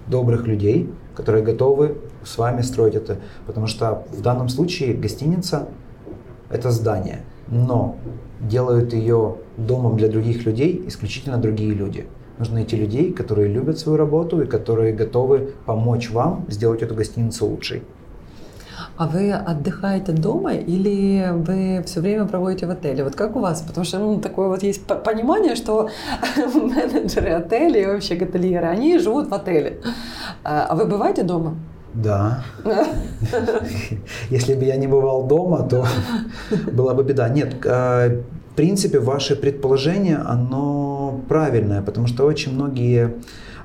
добрых 0.07 0.47
людей, 0.47 0.91
которые 1.15 1.45
готовы 1.45 1.99
с 2.25 2.39
вами 2.39 2.63
строить 2.63 2.95
это. 2.95 3.19
Потому 3.47 3.67
что 3.67 4.05
в 4.11 4.23
данном 4.23 4.49
случае 4.49 4.95
гостиница– 4.95 5.69
это 6.51 6.71
здание, 6.71 7.21
но 7.49 7.97
делают 8.41 8.95
ее 8.95 9.37
домом 9.59 9.97
для 9.97 10.09
других 10.09 10.47
людей 10.47 10.85
исключительно 10.87 11.37
другие 11.37 11.75
люди– 11.75 12.07
Нужно 12.39 12.55
найти 12.55 12.77
людей, 12.77 13.13
которые 13.13 13.49
любят 13.49 13.79
свою 13.79 13.99
работу 13.99 14.41
и 14.43 14.47
которые 14.47 14.93
готовы 14.93 15.51
помочь 15.67 16.11
вам 16.11 16.47
сделать 16.49 16.83
эту 16.83 16.95
гостиницу 16.95 17.47
лучшей. 17.47 17.83
А 18.97 19.07
вы 19.07 19.33
отдыхаете 19.33 20.13
дома 20.13 20.55
или 20.55 21.31
вы 21.33 21.83
все 21.85 22.01
время 22.01 22.27
проводите 22.27 22.67
в 22.67 22.71
отеле? 22.71 23.05
Вот 23.05 23.15
как 23.15 23.37
у 23.37 23.41
вас? 23.41 23.63
Потому 23.63 23.85
что 23.85 23.99
ну, 23.99 24.21
такое 24.21 24.49
вот 24.49 24.63
есть 24.63 24.85
понимание, 24.85 25.57
что 25.57 25.89
менеджеры 26.37 27.31
отелей 27.31 27.83
и 27.83 27.87
вообще 27.87 28.17
готельеры, 28.17 28.67
они 28.67 28.99
живут 28.99 29.29
в 29.29 29.35
отеле. 29.35 29.81
А, 30.45 30.67
а 30.69 30.75
вы 30.75 30.87
бываете 30.87 31.23
дома? 31.23 31.57
Да. 31.95 32.45
Если 34.31 34.55
бы 34.55 34.65
я 34.65 34.77
не 34.77 34.87
бывал 34.87 35.27
дома, 35.27 35.63
то 35.69 35.87
была 36.73 36.95
бы 36.95 37.03
беда. 37.03 37.29
Нет, 37.29 37.55
а, 37.67 38.11
принципе, 38.59 38.99
ваше 38.99 39.37
предположение, 39.37 40.17
оно 40.17 40.98
правильное, 41.13 41.83
потому 41.83 42.07
что 42.07 42.25
очень 42.25 42.55
многие 42.55 43.15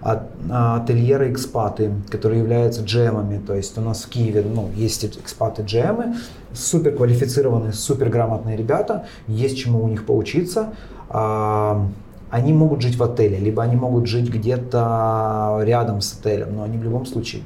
ательеры-экспаты, 0.03 1.91
которые 2.09 2.41
являются 2.41 2.83
джемами, 2.83 3.39
то 3.45 3.55
есть 3.55 3.77
у 3.77 3.81
нас 3.81 4.03
в 4.03 4.09
Киеве 4.09 4.43
ну, 4.43 4.69
есть 4.75 5.05
экспаты-джемы, 5.05 6.15
супер 6.53 6.95
квалифицированные, 6.95 7.71
супер 7.71 8.09
грамотные 8.09 8.57
ребята, 8.57 9.05
есть 9.27 9.57
чему 9.57 9.83
у 9.83 9.87
них 9.87 10.05
поучиться. 10.05 10.73
А, 11.09 11.87
они 12.29 12.51
могут 12.51 12.81
жить 12.81 12.97
в 12.97 13.03
отеле, 13.03 13.37
либо 13.37 13.63
они 13.63 13.75
могут 13.75 14.07
жить 14.07 14.29
где-то 14.29 15.61
рядом 15.63 16.01
с 16.01 16.19
отелем, 16.19 16.55
но 16.55 16.63
они 16.63 16.77
в 16.77 16.83
любом 16.83 17.05
случае 17.05 17.43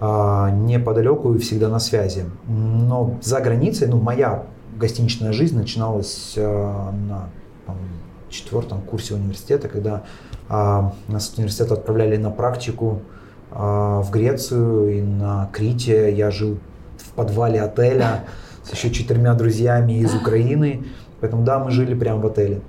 а, 0.00 0.50
неподалеку 0.50 1.34
и 1.34 1.38
всегда 1.38 1.68
на 1.68 1.78
связи. 1.78 2.24
Но 2.46 3.18
за 3.22 3.40
границей, 3.40 3.88
ну, 3.88 3.98
моя 4.00 4.44
гостиничная 4.76 5.32
жизнь 5.32 5.56
начиналась 5.56 6.34
на 6.36 7.28
четвертом 8.30 8.80
курсе 8.80 9.14
университета, 9.14 9.68
когда 9.68 10.04
а, 10.48 10.94
нас 11.08 11.30
с 11.30 11.38
университета 11.38 11.74
отправляли 11.74 12.16
на 12.16 12.30
практику 12.30 13.02
а, 13.50 14.00
в 14.00 14.10
Грецию 14.10 14.98
и 14.98 15.02
на 15.02 15.48
Крите. 15.52 16.14
Я 16.14 16.30
жил 16.30 16.58
в 16.98 17.10
подвале 17.10 17.60
отеля 17.60 18.24
с 18.64 18.72
еще 18.72 18.90
четырьмя 18.90 19.34
друзьями 19.34 19.98
из 19.98 20.14
Украины. 20.14 20.84
Поэтому 21.20 21.44
да, 21.44 21.58
мы 21.58 21.70
жили 21.70 21.94
прямо 21.94 22.20
в 22.20 22.26
отеле. 22.26 22.62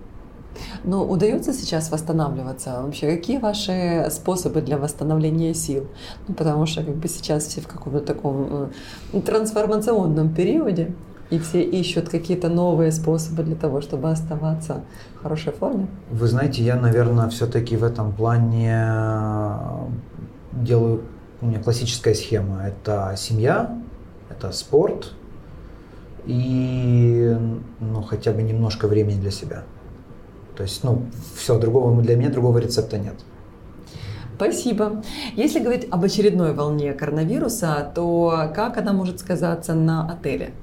Но 0.83 1.05
удается 1.05 1.53
сейчас 1.53 1.91
восстанавливаться? 1.91 2.81
Вообще, 2.83 3.15
какие 3.15 3.37
ваши 3.37 4.07
способы 4.11 4.61
для 4.61 4.77
восстановления 4.77 5.53
сил? 5.53 5.87
Ну, 6.27 6.33
потому 6.33 6.65
что 6.65 6.83
как 6.83 6.95
бы 6.95 7.07
сейчас 7.07 7.45
все 7.45 7.61
в 7.61 7.67
каком-то 7.67 8.01
таком 8.01 8.69
э, 9.13 9.21
трансформационном 9.21 10.33
периоде 10.33 10.93
и 11.31 11.39
все 11.39 11.63
ищут 11.63 12.09
какие-то 12.09 12.49
новые 12.49 12.91
способы 12.91 13.43
для 13.43 13.55
того, 13.55 13.81
чтобы 13.81 14.11
оставаться 14.11 14.83
в 15.15 15.23
хорошей 15.23 15.53
форме? 15.53 15.87
Вы 16.11 16.27
знаете, 16.27 16.61
я, 16.61 16.75
наверное, 16.75 17.29
все-таки 17.29 17.77
в 17.77 17.83
этом 17.83 18.11
плане 18.11 18.75
э, 18.75 19.57
делаю, 20.51 21.03
у 21.41 21.47
меня 21.47 21.59
классическая 21.59 22.13
схема. 22.13 22.63
Это 22.67 23.15
семья, 23.17 23.77
это 24.29 24.51
спорт 24.51 25.13
и 26.25 27.35
ну, 27.79 28.01
хотя 28.03 28.31
бы 28.31 28.41
немножко 28.43 28.87
времени 28.87 29.19
для 29.19 29.31
себя. 29.31 29.63
То 30.55 30.63
есть, 30.63 30.83
ну, 30.83 31.05
все, 31.35 31.57
другого 31.57 31.99
для 32.01 32.17
меня 32.17 32.29
другого 32.29 32.59
рецепта 32.59 32.97
нет. 32.99 33.15
Спасибо. 34.35 35.03
Если 35.35 35.59
говорить 35.59 35.87
об 35.91 36.03
очередной 36.03 36.53
волне 36.53 36.93
коронавируса, 36.93 37.91
то 37.93 38.51
как 38.55 38.77
она 38.77 38.91
может 38.91 39.19
сказаться 39.19 39.75
на 39.75 40.11
отеле? 40.11 40.53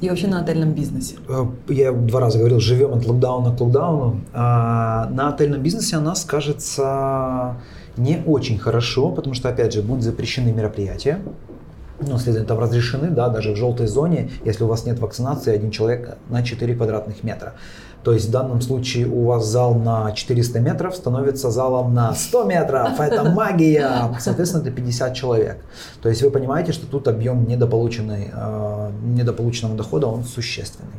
И 0.00 0.08
вообще 0.08 0.26
на 0.26 0.40
отельном 0.40 0.72
бизнесе? 0.72 1.16
Э, 1.28 1.46
я 1.68 1.92
два 1.92 2.20
раза 2.20 2.38
говорил, 2.38 2.60
живем 2.60 2.92
от 2.92 3.06
локдауна 3.06 3.56
к 3.56 3.60
локдауну. 3.60 4.20
А 4.32 5.08
на 5.10 5.28
отельном 5.28 5.62
бизнесе 5.62 5.96
она 5.96 6.14
скажется 6.14 7.56
не 7.96 8.22
очень 8.26 8.58
хорошо, 8.58 9.10
потому 9.10 9.34
что, 9.34 9.48
опять 9.48 9.72
же, 9.72 9.82
будут 9.82 10.02
запрещены 10.02 10.52
мероприятия. 10.52 11.20
Ну, 12.00 12.18
следовательно, 12.18 12.46
там 12.46 12.58
разрешены, 12.58 13.10
да, 13.10 13.28
даже 13.28 13.52
в 13.52 13.56
желтой 13.56 13.86
зоне, 13.86 14.30
если 14.44 14.64
у 14.64 14.66
вас 14.66 14.84
нет 14.84 14.98
вакцинации, 14.98 15.54
один 15.54 15.70
человек 15.70 16.16
на 16.28 16.42
4 16.42 16.74
квадратных 16.74 17.22
метра. 17.22 17.54
То 18.04 18.12
есть 18.12 18.28
в 18.28 18.30
данном 18.30 18.60
случае 18.60 19.06
у 19.06 19.24
вас 19.24 19.46
зал 19.46 19.74
на 19.74 20.12
400 20.12 20.60
метров 20.60 20.94
становится 20.94 21.50
залом 21.50 21.94
на 21.94 22.12
100 22.14 22.44
метров. 22.44 23.00
Это 23.00 23.24
магия. 23.34 24.14
Соответственно, 24.20 24.60
это 24.60 24.70
50 24.70 25.14
человек. 25.14 25.64
То 26.02 26.10
есть 26.10 26.22
вы 26.22 26.30
понимаете, 26.30 26.72
что 26.72 26.86
тут 26.86 27.08
объем 27.08 27.48
недополученный, 27.48 28.30
э, 28.30 28.90
недополученного 29.04 29.74
дохода, 29.74 30.06
он 30.06 30.24
существенный. 30.24 30.92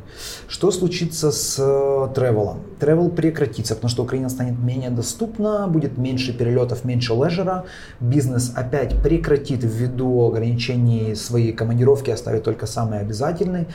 Что 0.48 0.72
случится 0.72 1.32
с 1.32 1.58
э, 1.60 2.14
тревелом? 2.16 2.62
Тревел 2.80 3.10
прекратится, 3.10 3.76
потому 3.76 3.92
что 3.92 4.04
Украина 4.04 4.30
станет 4.30 4.58
менее 4.58 4.90
доступна, 4.90 5.68
будет 5.68 6.00
меньше 6.00 6.34
перелетов, 6.34 6.86
меньше 6.86 7.14
лежера. 7.14 7.66
Бизнес 8.00 8.52
опять 8.56 9.00
прекратит 9.04 9.60
ввиду 9.64 10.28
ограничений 10.28 10.85
свои 11.16 11.52
командировки, 11.52 12.12
оставит 12.12 12.44
только 12.44 12.66
самые 12.66 13.02
обязательные. 13.02 13.68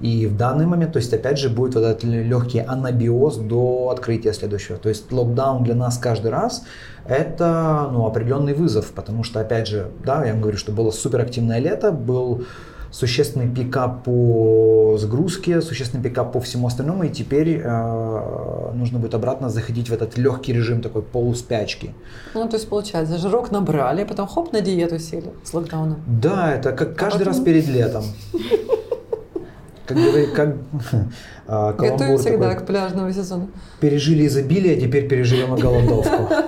И 0.00 0.26
в 0.26 0.36
данный 0.36 0.66
момент, 0.66 0.94
то 0.94 0.98
есть 0.98 1.14
опять 1.14 1.38
же 1.38 1.48
будет 1.48 1.76
вот 1.76 1.84
этот 1.84 2.02
легкий 2.02 2.58
анабиоз 2.58 3.36
до 3.36 3.90
открытия 3.90 4.32
следующего. 4.32 4.76
То 4.76 4.88
есть 4.88 5.12
локдаун 5.12 5.62
для 5.62 5.76
нас 5.76 5.96
каждый 5.96 6.32
раз 6.32 6.64
это 7.06 7.88
ну, 7.92 8.06
определенный 8.06 8.52
вызов, 8.52 8.92
потому 8.94 9.22
что 9.22 9.40
опять 9.40 9.68
же, 9.68 9.90
да, 10.04 10.24
я 10.24 10.32
вам 10.32 10.42
говорю, 10.42 10.58
что 10.58 10.72
было 10.72 10.90
суперактивное 10.90 11.60
лето, 11.60 11.92
был 11.92 12.44
существенный 12.92 13.48
пикап 13.48 14.04
по 14.04 14.96
сгрузке, 14.98 15.62
существенный 15.62 16.04
пикап 16.04 16.32
по 16.32 16.40
всему 16.40 16.66
остальному, 16.66 17.04
и 17.04 17.08
теперь 17.08 17.60
э, 17.64 18.72
нужно 18.74 18.98
будет 18.98 19.14
обратно 19.14 19.48
заходить 19.48 19.88
в 19.88 19.92
этот 19.94 20.18
легкий 20.18 20.52
режим 20.52 20.82
такой 20.82 21.02
полуспячки. 21.02 21.94
Ну, 22.34 22.48
то 22.48 22.56
есть, 22.56 22.68
получается, 22.68 23.18
жирок 23.18 23.50
набрали, 23.50 24.04
потом 24.04 24.28
хоп, 24.28 24.52
на 24.52 24.60
диету 24.60 24.98
сели 24.98 25.30
с 25.42 25.54
локдауном. 25.54 26.02
Да, 26.06 26.54
это 26.54 26.72
как 26.72 26.94
каждый 26.94 27.22
а 27.22 27.30
потом... 27.30 27.32
раз 27.32 27.40
перед 27.40 27.66
летом. 27.68 28.04
Как, 29.86 29.98
как 30.34 30.56
а, 31.46 31.72
Готовим 31.72 32.18
всегда 32.18 32.50
такой, 32.50 32.62
к 32.62 32.66
пляжному 32.66 33.12
сезону. 33.12 33.48
Пережили 33.80 34.26
изобилие, 34.26 34.76
а 34.76 34.80
теперь 34.80 35.08
переживем 35.08 35.56
голодовку. 35.56 36.28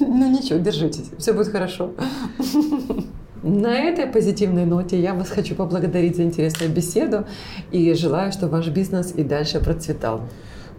Ну 0.00 0.30
ничего, 0.30 0.58
держитесь, 0.58 1.10
все 1.18 1.32
будет 1.32 1.48
хорошо. 1.48 1.92
На 3.48 3.78
этой 3.78 4.06
позитивной 4.06 4.66
ноте 4.66 5.00
я 5.00 5.14
вас 5.14 5.30
хочу 5.30 5.54
поблагодарить 5.54 6.16
за 6.16 6.22
интересную 6.22 6.70
беседу 6.70 7.24
и 7.70 7.94
желаю, 7.94 8.30
чтобы 8.30 8.52
ваш 8.58 8.68
бизнес 8.68 9.14
и 9.16 9.24
дальше 9.24 9.58
процветал. 9.58 10.20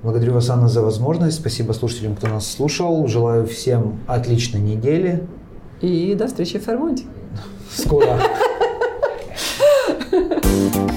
Благодарю 0.04 0.34
вас, 0.34 0.52
Анна, 0.52 0.70
за 0.70 0.84
возможность. 0.84 1.38
Спасибо 1.38 1.74
слушателям, 1.74 2.16
кто 2.16 2.28
нас 2.28 2.48
слушал. 2.48 3.08
Желаю 3.08 3.48
всем 3.48 4.00
отличной 4.06 4.62
недели. 4.62 5.28
И 5.82 6.14
до 6.14 6.28
встречи 6.28 6.60
в 6.60 6.64
Фермонте. 6.64 7.06
Скоро. 7.72 8.20